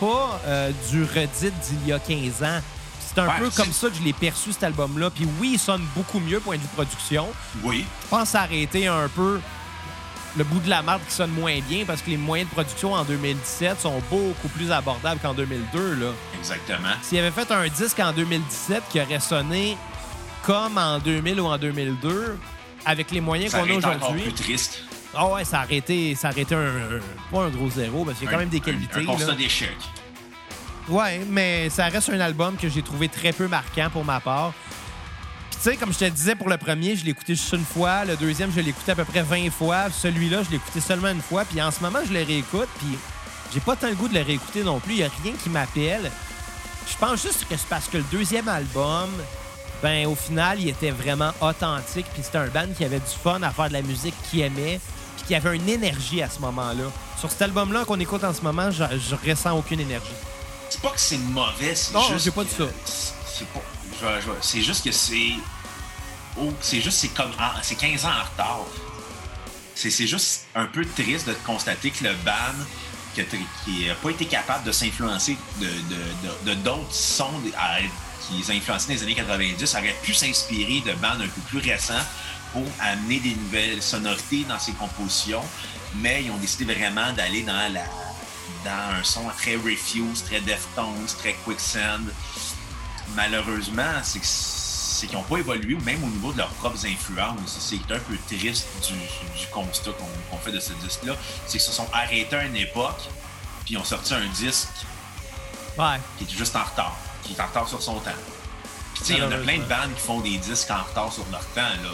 [0.00, 2.60] pas euh, du redit d'il y a 15 ans.
[2.98, 5.10] C'est un peu comme ça que je l'ai perçu, cet album-là.
[5.10, 7.28] Puis oui, il sonne beaucoup mieux point de vue production.
[7.62, 7.84] Oui.
[8.04, 9.40] Je pense arrêter un peu
[10.36, 12.92] le bout de la marque qui sonne moins bien parce que les moyens de production
[12.92, 15.94] en 2017 sont beaucoup plus abordables qu'en 2002.
[15.94, 16.06] Là.
[16.38, 16.88] Exactement.
[17.02, 19.76] S'il avait fait un disque en 2017 qui aurait sonné
[20.42, 22.38] comme en 2000 ou en 2002,
[22.84, 24.22] avec les moyens qu'on a aujourd'hui.
[24.22, 24.82] plus triste.
[25.14, 27.00] Ah ouais, ça aurait été, ça aurait été un,
[27.32, 29.00] pas un gros zéro, parce qu'il y a quand même des qualités.
[29.00, 29.76] Un, un constat d'échec.
[30.88, 34.52] Ouais, mais ça reste un album que j'ai trouvé très peu marquant pour ma part
[35.56, 38.04] tu sais, comme je te disais pour le premier, je l'ai écouté juste une fois.
[38.04, 39.90] Le deuxième, je l'ai écouté à peu près 20 fois.
[39.90, 41.44] Celui-là, je l'ai écouté seulement une fois.
[41.44, 42.68] Puis en ce moment, je le réécoute.
[42.78, 42.98] Puis
[43.52, 44.94] j'ai pas tant le goût de le réécouter non plus.
[44.94, 46.10] Il y a rien qui m'appelle.
[46.88, 49.10] Je pense juste que c'est parce que le deuxième album,
[49.82, 52.06] ben au final, il était vraiment authentique.
[52.12, 54.78] Puis c'était un band qui avait du fun à faire de la musique qu'il aimait.
[55.16, 56.84] Puis qui avait une énergie à ce moment-là.
[57.18, 60.06] Sur cet album-là qu'on écoute en ce moment, je, je ressens aucune énergie.
[60.68, 62.64] C'est pas que c'est mauvais, c'est non, j'ai pas dit ça.
[62.84, 63.62] C'est pas
[64.40, 65.32] c'est juste que c'est.
[66.60, 67.32] C'est juste, c'est comme.
[67.62, 68.66] C'est 15 ans en retard.
[69.74, 72.64] C'est juste un peu triste de constater que le band
[73.14, 77.30] qui n'a pas été capable de s'influencer de d'autres sons
[78.28, 81.94] qui les influencés les années 90 aurait pu s'inspirer de bands un peu plus récents
[82.52, 85.42] pour amener des nouvelles sonorités dans ses compositions,
[85.96, 87.84] mais ils ont décidé vraiment d'aller dans la
[88.64, 92.06] dans un son très Refuse, très Deftones, très Quicksand
[93.14, 94.20] malheureusement, c'est
[95.06, 97.56] qu'ils n'ont pas évolué, même au niveau de leurs propres influences.
[97.58, 99.92] C'est un peu triste du, constat
[100.30, 101.14] qu'on fait de ce disque-là.
[101.46, 103.00] C'est qu'ils se sont arrêtés à une époque,
[103.64, 104.68] puis ils ont sorti un disque
[105.78, 106.00] ouais.
[106.18, 108.10] qui est juste en retard, qui est en retard sur son temps.
[108.94, 110.82] Puis, tu sais, il y en a plein de bandes qui font des disques en
[110.82, 111.90] retard sur leur temps, là.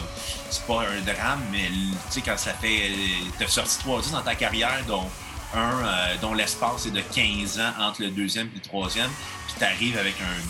[0.49, 2.91] C'est pas un drame, mais, tu sais, quand ça fait.
[3.37, 5.09] T'as sorti trois disques dans ta carrière, dont
[5.53, 9.09] un euh, dont l'espace est de 15 ans entre le deuxième et le troisième,
[9.47, 10.41] puis t'arrives avec un,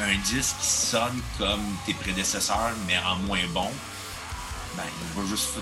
[0.00, 3.70] un disque qui sonne comme tes prédécesseurs, mais en moins bon,
[4.76, 4.82] ben,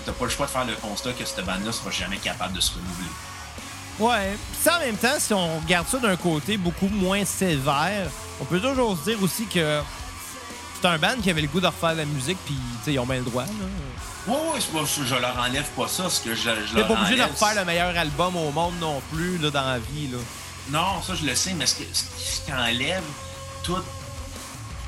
[0.05, 2.61] t'as pas le choix de faire le constat que cette bande-là sera jamais capable de
[2.61, 3.09] se renouveler.
[3.99, 4.37] Ouais.
[4.59, 8.09] Puis en même temps, si on regarde ça d'un côté beaucoup moins sévère,
[8.41, 9.81] on peut toujours se dire aussi que
[10.81, 12.55] c'est un band qui avait le goût de refaire la musique, puis
[12.87, 13.43] ils ont bien le droit.
[13.43, 13.49] Là.
[14.27, 16.09] Oui, oui, je, leur enlève pas ça.
[16.09, 19.37] Ce que je, je pas obligé de refaire le meilleur album au monde non plus
[19.37, 20.07] là, dans la vie.
[20.07, 20.17] Là.
[20.69, 23.03] Non, ça je le sais, mais ce, qui enlève
[23.63, 23.83] toute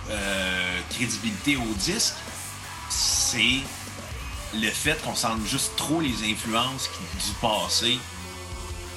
[0.10, 2.14] euh, crédibilité au disque,
[2.90, 3.60] c'est
[4.54, 8.00] le fait qu'on sente juste trop les influences du passé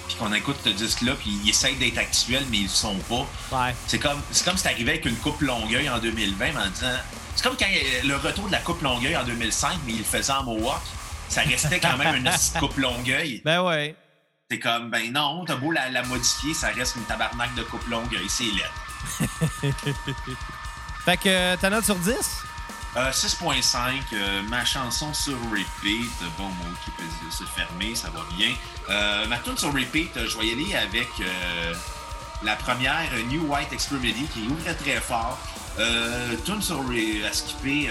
[0.08, 3.26] puis qu'on écoute ce disque-là, puis ils essayent d'être actuels, mais ils le sont pas.
[3.52, 3.74] Ouais.
[3.86, 6.86] C'est comme c'est comme si t'arrivais avec une coupe Longueuil en 2020 en disant.
[7.36, 7.66] C'est comme quand
[8.04, 10.80] le retour de la coupe Longueuil en 2005, mais il le faisait en Mohawk.
[11.28, 13.42] Ça restait quand même une coupe Longueuil.
[13.44, 13.94] Ben ouais.
[14.50, 18.26] C'est comme, ben non, t'as beau la, modifier, ça reste une tabarnak de coupe Longueuil,
[18.28, 19.28] c'est laid.
[21.08, 22.12] fait que ta note sur 10?
[22.94, 26.10] 6.5, euh, ma chanson sur repeat.
[26.36, 28.50] Bon, mon qui peut se fermer, ça va bien.
[28.90, 31.08] Euh, ma tune sur repeat, euh, je vais y aller avec
[32.42, 35.38] la première New White Extremity qui ouvrait très fort.
[36.44, 37.88] tune sur à skipper.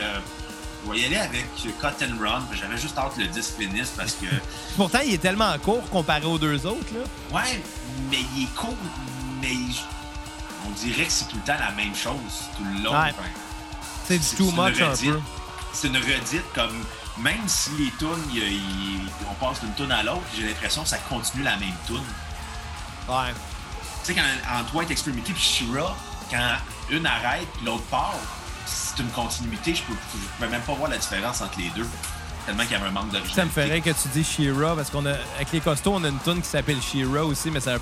[0.85, 1.45] je vais y aller avec
[1.83, 2.43] and Run.
[2.53, 4.27] J'avais juste hâte que le disque finisse parce que.
[4.75, 6.93] Pourtant, il est tellement court comparé aux deux autres.
[6.93, 7.35] Là.
[7.35, 7.63] Ouais,
[8.11, 8.77] mais il est court,
[9.41, 9.55] mais
[10.67, 12.93] on dirait que c'est tout le temps la même chose tout le long.
[14.05, 15.21] C'est du too much un peu.
[15.73, 16.83] C'est une redite comme
[17.19, 18.09] même si les tunes,
[19.29, 21.97] on passe d'une tune à l'autre, j'ai l'impression que ça continue la même tune.
[23.07, 23.33] Ouais.
[24.03, 25.95] Tu sais, quand Twilight Extremity puis Shira,
[26.29, 26.55] quand
[26.89, 28.15] une arrête puis l'autre part,
[28.65, 29.95] c'est une continuité, je peux,
[30.39, 31.87] peux même pas voir la différence entre les deux.
[32.47, 33.35] Tellement qu'il y avait un manque d'originalité.
[33.35, 36.07] Ça me ferait que tu dis Shira parce qu'on a avec les costauds, on a
[36.07, 37.77] une tune qui s'appelle Shira aussi, mais c'est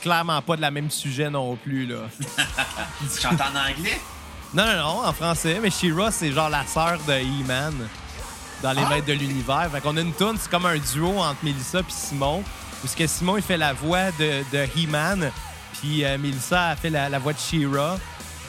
[0.00, 1.96] clairement pas de la même sujet non plus là.
[2.20, 4.00] tu chantes en anglais?
[4.54, 7.74] Non, non, non, en français, mais She-Ra, c'est genre la sœur de He-Man
[8.62, 8.88] dans Les ah!
[8.88, 9.68] Maîtres de l'Univers.
[9.70, 12.42] Fait qu'on a une tune, c'est comme un duo entre Melissa et Simon,
[12.82, 15.30] où ce que Simon, il fait la voix de, de He-Man,
[15.78, 17.98] puis euh, Melissa a fait la, voix de She-Ra.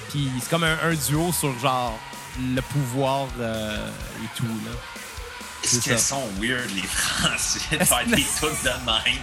[0.09, 1.99] Puis c'est comme un, duo sur genre
[2.39, 3.89] le pouvoir euh,
[4.23, 4.71] et tout, là.
[5.63, 9.21] Est-ce qu'elles sont weird, les Français, de faire des tunes de même?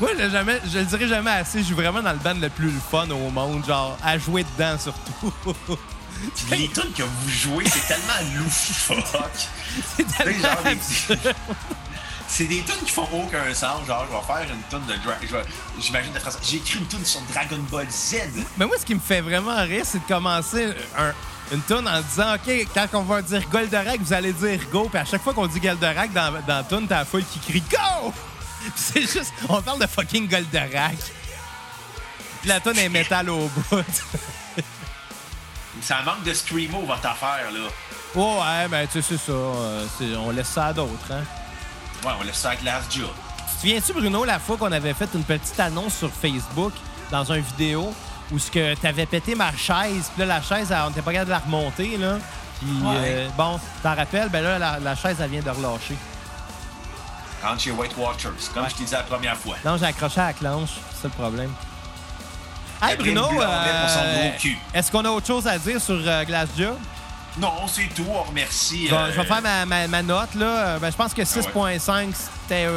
[0.00, 1.60] Moi, je, jamais, je le dirais jamais assez.
[1.60, 4.78] Je suis vraiment dans le band le plus fun au monde, genre à jouer dedans
[4.78, 5.32] surtout.
[6.50, 9.48] les tunes que vous jouez, c'est tellement loufoque.
[9.96, 10.48] c'est tellement
[12.28, 13.84] C'est des tunes qui font aucun sens.
[13.88, 15.48] Genre, je vais faire une tune de Dragon.
[15.80, 18.18] J'imagine de J'ai écrit une tune sur Dragon Ball Z.
[18.56, 20.68] Mais moi, ce qui me fait vraiment rire, c'est de commencer
[21.52, 24.88] une tune en disant OK, quand on va dire Goldorak, vous allez dire Go.
[24.88, 27.38] Puis à chaque fois qu'on dit Goldorak dans, dans la tune, t'as la foule qui
[27.40, 28.12] crie Go!
[28.76, 29.32] c'est juste.
[29.48, 30.96] On parle de fucking Goldorak.
[32.40, 33.84] Puis la tonne est métal au bout.
[35.82, 37.68] ça manque de screamo, votre affaire, là.
[38.14, 39.32] ouais, ben, tu sais, c'est ça.
[39.32, 39.86] Euh,
[40.18, 41.22] on laisse ça à d'autres, hein.
[42.04, 43.10] Ouais, on laisse ça avec Last Job.
[43.36, 46.72] Tu te souviens-tu, Bruno, la fois qu'on avait fait une petite annonce sur Facebook
[47.10, 47.94] dans une vidéo?
[48.32, 51.30] Où ce que t'avais pété ma chaise, puis là, la chaise, on n'était pas capable
[51.30, 52.18] de la remonter, là.
[52.58, 55.96] Puis, euh, bon, t'en rappelles, ben là, la, la, chaise, elle vient de relâcher.
[57.42, 59.56] Rentre chez White Watchers, comme je t'ai dit la première fois.
[59.64, 60.70] Non, j'ai accroché à la clenche,
[61.00, 61.50] c'est le problème.
[62.82, 64.30] Hey Bruno, euh,
[64.72, 66.76] est-ce qu'on a autre chose à dire sur euh, Glass Job?
[67.38, 68.06] Non, c'est tout.
[68.08, 68.88] On remercie.
[68.88, 70.34] je vais euh, faire ma, ma, note.
[70.34, 70.78] là.
[70.78, 72.68] Ben, je pense que 6.5, ah c'était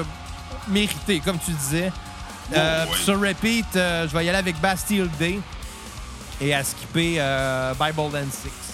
[0.67, 1.91] mérité, comme tu disais.
[2.51, 5.39] Oh, sur Repeat, je vais y aller avec Bastille Day
[6.41, 7.19] et à skipper
[7.79, 8.73] Bible and Six.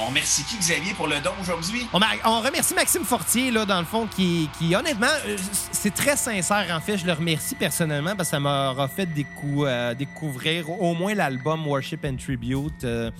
[0.00, 1.84] On remercie qui, Xavier, pour le don aujourd'hui?
[1.92, 5.36] On, remercie Maxime Fortier, là, dans le fond, qui, honnêtement, euh,
[5.72, 6.98] c'est très sincère, en fait.
[6.98, 9.08] Je le remercie personnellement parce que ça m'aura fait
[9.44, 12.84] euh, découvrir au moins l'album Worship and Tribute.
[12.84, 13.10] Euh,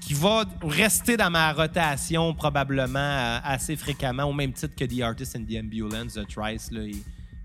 [0.00, 5.34] qui va rester dans ma rotation probablement assez fréquemment, au même titre que The Artist
[5.34, 7.02] and the Ambulance, The Trice là, et,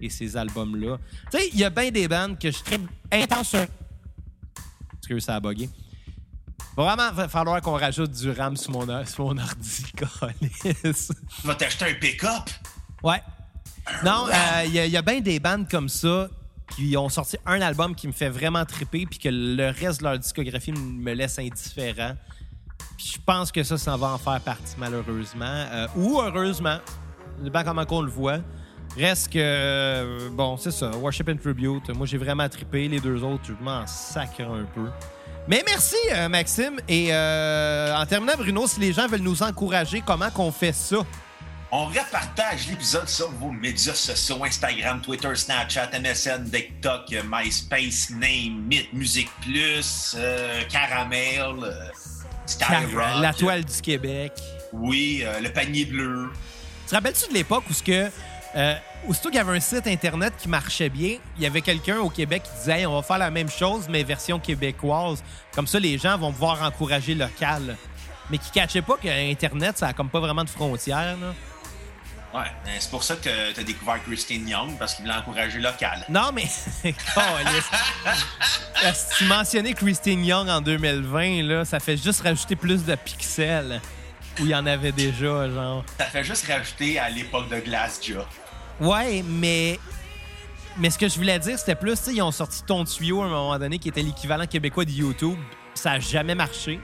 [0.08, 0.98] ces albums-là.
[1.32, 2.80] Tu sais, il y a bien des bandes que je très
[3.12, 3.66] intense sur...
[5.08, 5.70] que ça a bugué.
[6.78, 11.86] Va vraiment falloir qu'on rajoute du RAM sur mon, sur mon ordi, Tu vas t'acheter
[11.86, 12.50] un pick-up?
[13.04, 13.22] Ouais.
[14.04, 16.30] Non, euh, il y a, bien des bandes comme ça
[16.76, 20.06] qui ont sorti un album qui me fait vraiment triper puis que le reste de
[20.06, 22.16] leur discographie me laisse indifférent.
[22.98, 25.46] Puis je pense que ça, ça va en faire partie, malheureusement.
[25.46, 26.78] Euh, ou heureusement.
[27.44, 28.40] Je sais comment qu'on le voit.
[28.98, 31.90] Reste que, euh, bon, c'est ça, Worship and Tribute.
[31.96, 32.88] Moi, j'ai vraiment trippé.
[32.88, 34.90] Les deux autres, je m'en sacre un peu.
[35.50, 36.80] Mais merci, euh, Maxime.
[36.88, 40.98] Et euh, en terminant, Bruno, si les gens veulent nous encourager, comment qu'on fait ça?
[41.72, 48.94] On repartage l'épisode sur vos médias sociaux Instagram, Twitter, Snapchat, MSN, TikTok, MySpace, Name, It,
[48.94, 51.56] Musique Plus, euh, Caramel,
[52.46, 53.22] Skyrock.
[53.22, 54.34] La toile du Québec.
[54.74, 56.30] Oui, le panier bleu.
[56.84, 58.10] Tu te rappelles-tu de l'époque où ce que.
[58.56, 58.76] Euh,
[59.08, 62.10] aussitôt qu'il y avait un site internet qui marchait bien, il y avait quelqu'un au
[62.10, 65.24] Québec qui disait Hey, on va faire la même chose, mais version québécoise.
[65.54, 67.78] Comme ça, les gens vont pouvoir encourager local.
[68.30, 71.18] Mais qui ne cachait pas que Internet, ça a comme pas vraiment de frontières.
[71.20, 71.34] Là.
[72.32, 72.46] Ouais,
[72.80, 76.06] c'est pour ça que tu as découvert Christine Young, parce qu'il voulait encourager local.
[76.10, 76.46] Non, mais.
[78.82, 82.96] Euh, si tu mentionnais Christine Young en 2020, là, ça fait juste rajouter plus de
[82.96, 83.82] pixels
[84.40, 85.84] où il y en avait déjà, genre.
[85.98, 88.24] Ça fait juste rajouter à l'époque de Glassjaw.
[88.80, 89.80] Ouais, mais.
[90.78, 93.22] Mais ce que je voulais dire, c'était plus, tu sais, ils ont sorti Ton Tuyau
[93.22, 95.38] à un moment donné qui était l'équivalent québécois de YouTube.
[95.74, 96.80] Ça a jamais marché.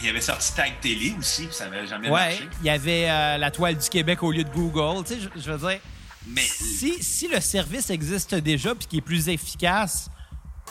[0.00, 2.48] Il y avait sorti Tag Télé aussi, puis ça n'avait jamais Ouais, marché.
[2.60, 5.04] il y avait euh, la toile du Québec au lieu de Google.
[5.04, 5.78] Tu sais, je, je veux dire,
[6.26, 10.08] Mais si, si le service existe déjà puis qui est plus efficace,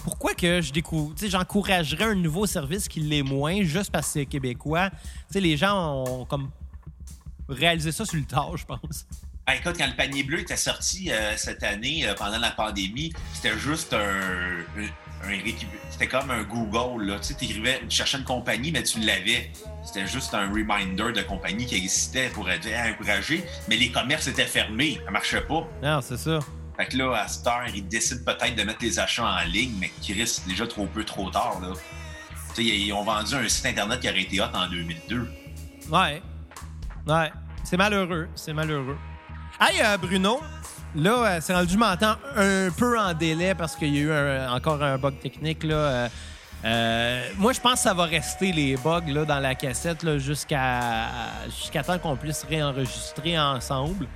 [0.03, 4.07] pourquoi que je découvre, tu sais, j'encouragerais un nouveau service qui l'est moins juste parce
[4.07, 4.89] que c'est québécois?
[4.91, 4.97] Tu
[5.33, 6.49] sais, les gens ont comme
[7.49, 9.05] réalisé ça sur le tard, je pense.
[9.45, 13.11] Ah, écoute, quand le panier bleu était sorti euh, cette année, euh, pendant la pandémie,
[13.33, 13.99] c'était juste un.
[13.99, 14.87] un-
[15.91, 17.05] c'était comme un Google.
[17.05, 17.19] Là.
[17.19, 19.51] Tu sais, tu cherchais une compagnie, mais tu l'avais.
[19.83, 23.43] C'était juste un reminder de compagnie qui existait pour aider à encourager.
[23.67, 24.99] Mais les commerces étaient fermés.
[25.05, 25.67] Ça marchait pas.
[25.83, 26.39] Non, c'est ça.
[26.77, 29.73] Fait que là, à cette heure, ils décident peut-être de mettre les achats en ligne,
[29.79, 31.59] mais qui risquent déjà trop peu, trop tard.
[31.61, 31.73] Là.
[32.57, 35.31] Ils ont vendu un site Internet qui aurait été hot en 2002.
[35.89, 36.21] Ouais.
[37.07, 37.31] Ouais.
[37.63, 38.27] C'est malheureux.
[38.35, 38.97] C'est malheureux.
[39.59, 40.39] Hey, euh, Bruno.
[40.95, 44.47] Là, euh, c'est rendu, je m'entends un peu en délai parce qu'il y a eu
[44.49, 45.63] encore un bug technique.
[45.63, 46.09] Là.
[46.63, 51.07] Euh, moi, je pense que ça va rester les bugs là, dans la cassette jusqu'à
[51.47, 54.07] jusqu'à temps qu'on puisse réenregistrer ensemble.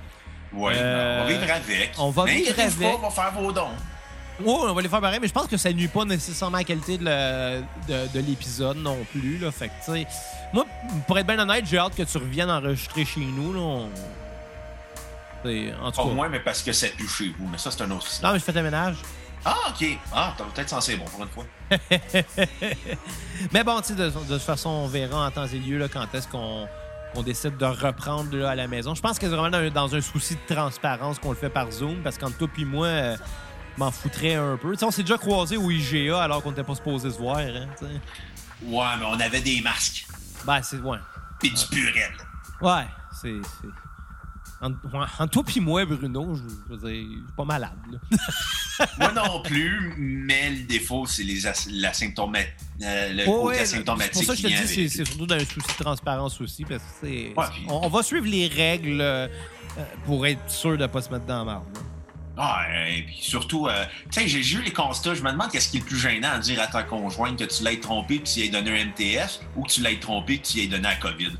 [0.52, 1.92] Ouais, Euh, on va vivre avec.
[1.98, 2.78] on va Mais vivre avec.
[2.78, 3.68] Pas, on va faire vos dons.
[4.38, 6.60] Oui, on va les faire pareil, mais je pense que ça nuit pas nécessairement à
[6.60, 9.38] la qualité de, l'épisode non plus.
[9.38, 9.50] Là.
[9.50, 10.04] Fait que,
[10.52, 10.66] moi,
[11.06, 13.52] pour être bien honnête, j'ai hâte que tu reviennes enregistrer chez nous.
[13.54, 13.60] Là.
[13.60, 13.90] On-
[15.82, 16.08] En tout cas.
[16.14, 17.46] moins, mais parce que c'est plus chez vous.
[17.48, 18.96] Mais ça, c'est un autre Non, mais je fais le ménage.
[19.44, 19.86] Ah, OK.
[20.12, 21.44] Ah, t'es peut-être censé bon pour une fois.
[23.52, 25.86] Mais bon, tu sais, de, de toute façon, on verra en temps et lieu là,
[25.88, 26.66] quand est-ce qu'on
[27.16, 28.94] qu'on décide de reprendre là, à la maison.
[28.94, 31.70] Je pense que c'est vraiment dans, dans un souci de transparence qu'on le fait par
[31.70, 33.16] Zoom, parce qu'entre toi et moi, euh,
[33.78, 34.74] m'en foutrais un peu.
[34.82, 37.38] On s'est déjà croisés au IGA alors qu'on n'était pas supposé se voir.
[37.38, 37.68] Hein.
[38.62, 40.06] Ouais, mais on avait des masques.
[40.44, 40.76] ben, c'est...
[40.78, 40.98] Ouais.
[41.40, 42.12] Pis du purel.
[42.60, 42.86] Ouais,
[43.20, 43.34] c'est...
[44.60, 47.72] entre toi et moi, Bruno, je, je veux dire, je suis pas malade.
[47.90, 47.98] là.
[48.98, 52.44] Moi non plus, mais le défaut, c'est les as- l'asymptoma-
[52.82, 54.14] euh, le Ouais, côté ouais, asymptomatique.
[54.14, 56.64] C'est pour ça que je te dis, c'est, surtout dans un souci de transparence aussi,
[56.64, 59.28] parce que c'est, Ouais, puis- on, on va suivre les règles euh,
[59.78, 61.64] euh, pour être sûr de pas se mettre dans la marde.
[62.38, 65.14] Ah, et puis surtout, euh, tu sais, j'ai eu les constats.
[65.14, 67.44] Je me demande qu'est-ce qui est le plus gênant à dire à ta conjointe que
[67.44, 70.52] tu l'aies trompé puis tu aies donné un MTS ou que tu l'aies trompé puis
[70.52, 71.30] tu aies donné la COVID.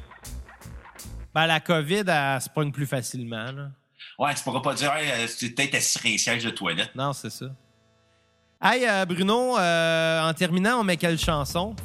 [1.36, 3.52] Ben, la COVID, elle se pogne plus facilement.
[3.52, 3.68] là.
[4.18, 6.94] Ouais, tu pourras pas dire, hey, euh, c'est peut-être assis un siège de toilette.
[6.94, 7.44] Non, c'est ça.
[8.62, 11.76] Hey, euh, Bruno, euh, en terminant, on met quelle chanson?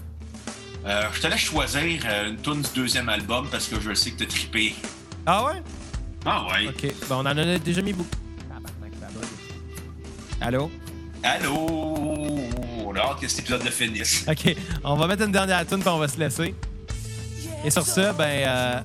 [0.85, 4.19] Euh, je te laisse choisir une tune du deuxième album parce que je sais que
[4.19, 4.73] t'as trippé.
[5.25, 5.61] Ah ouais?
[6.25, 6.69] Ah ouais.
[6.69, 6.93] OK.
[7.09, 8.07] On en a déjà mis beaucoup.
[10.39, 10.71] Allô?
[11.23, 11.57] Allô?
[12.85, 14.25] On a hâte que cet épisode le finisse.
[14.29, 14.55] OK.
[14.85, 16.55] On va mettre une dernière tune puis on va se laisser.
[17.65, 18.79] Et sur ça, ben, euh,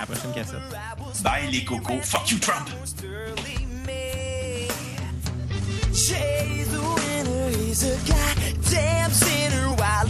[0.00, 1.22] à la prochaine cassette.
[1.22, 2.00] Bye les cocos.
[2.02, 2.68] Fuck you, Trump!
[5.92, 10.06] Jay's the winner, he's a goddamn sinner while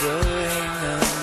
[0.00, 0.40] Going
[0.86, 1.20] under.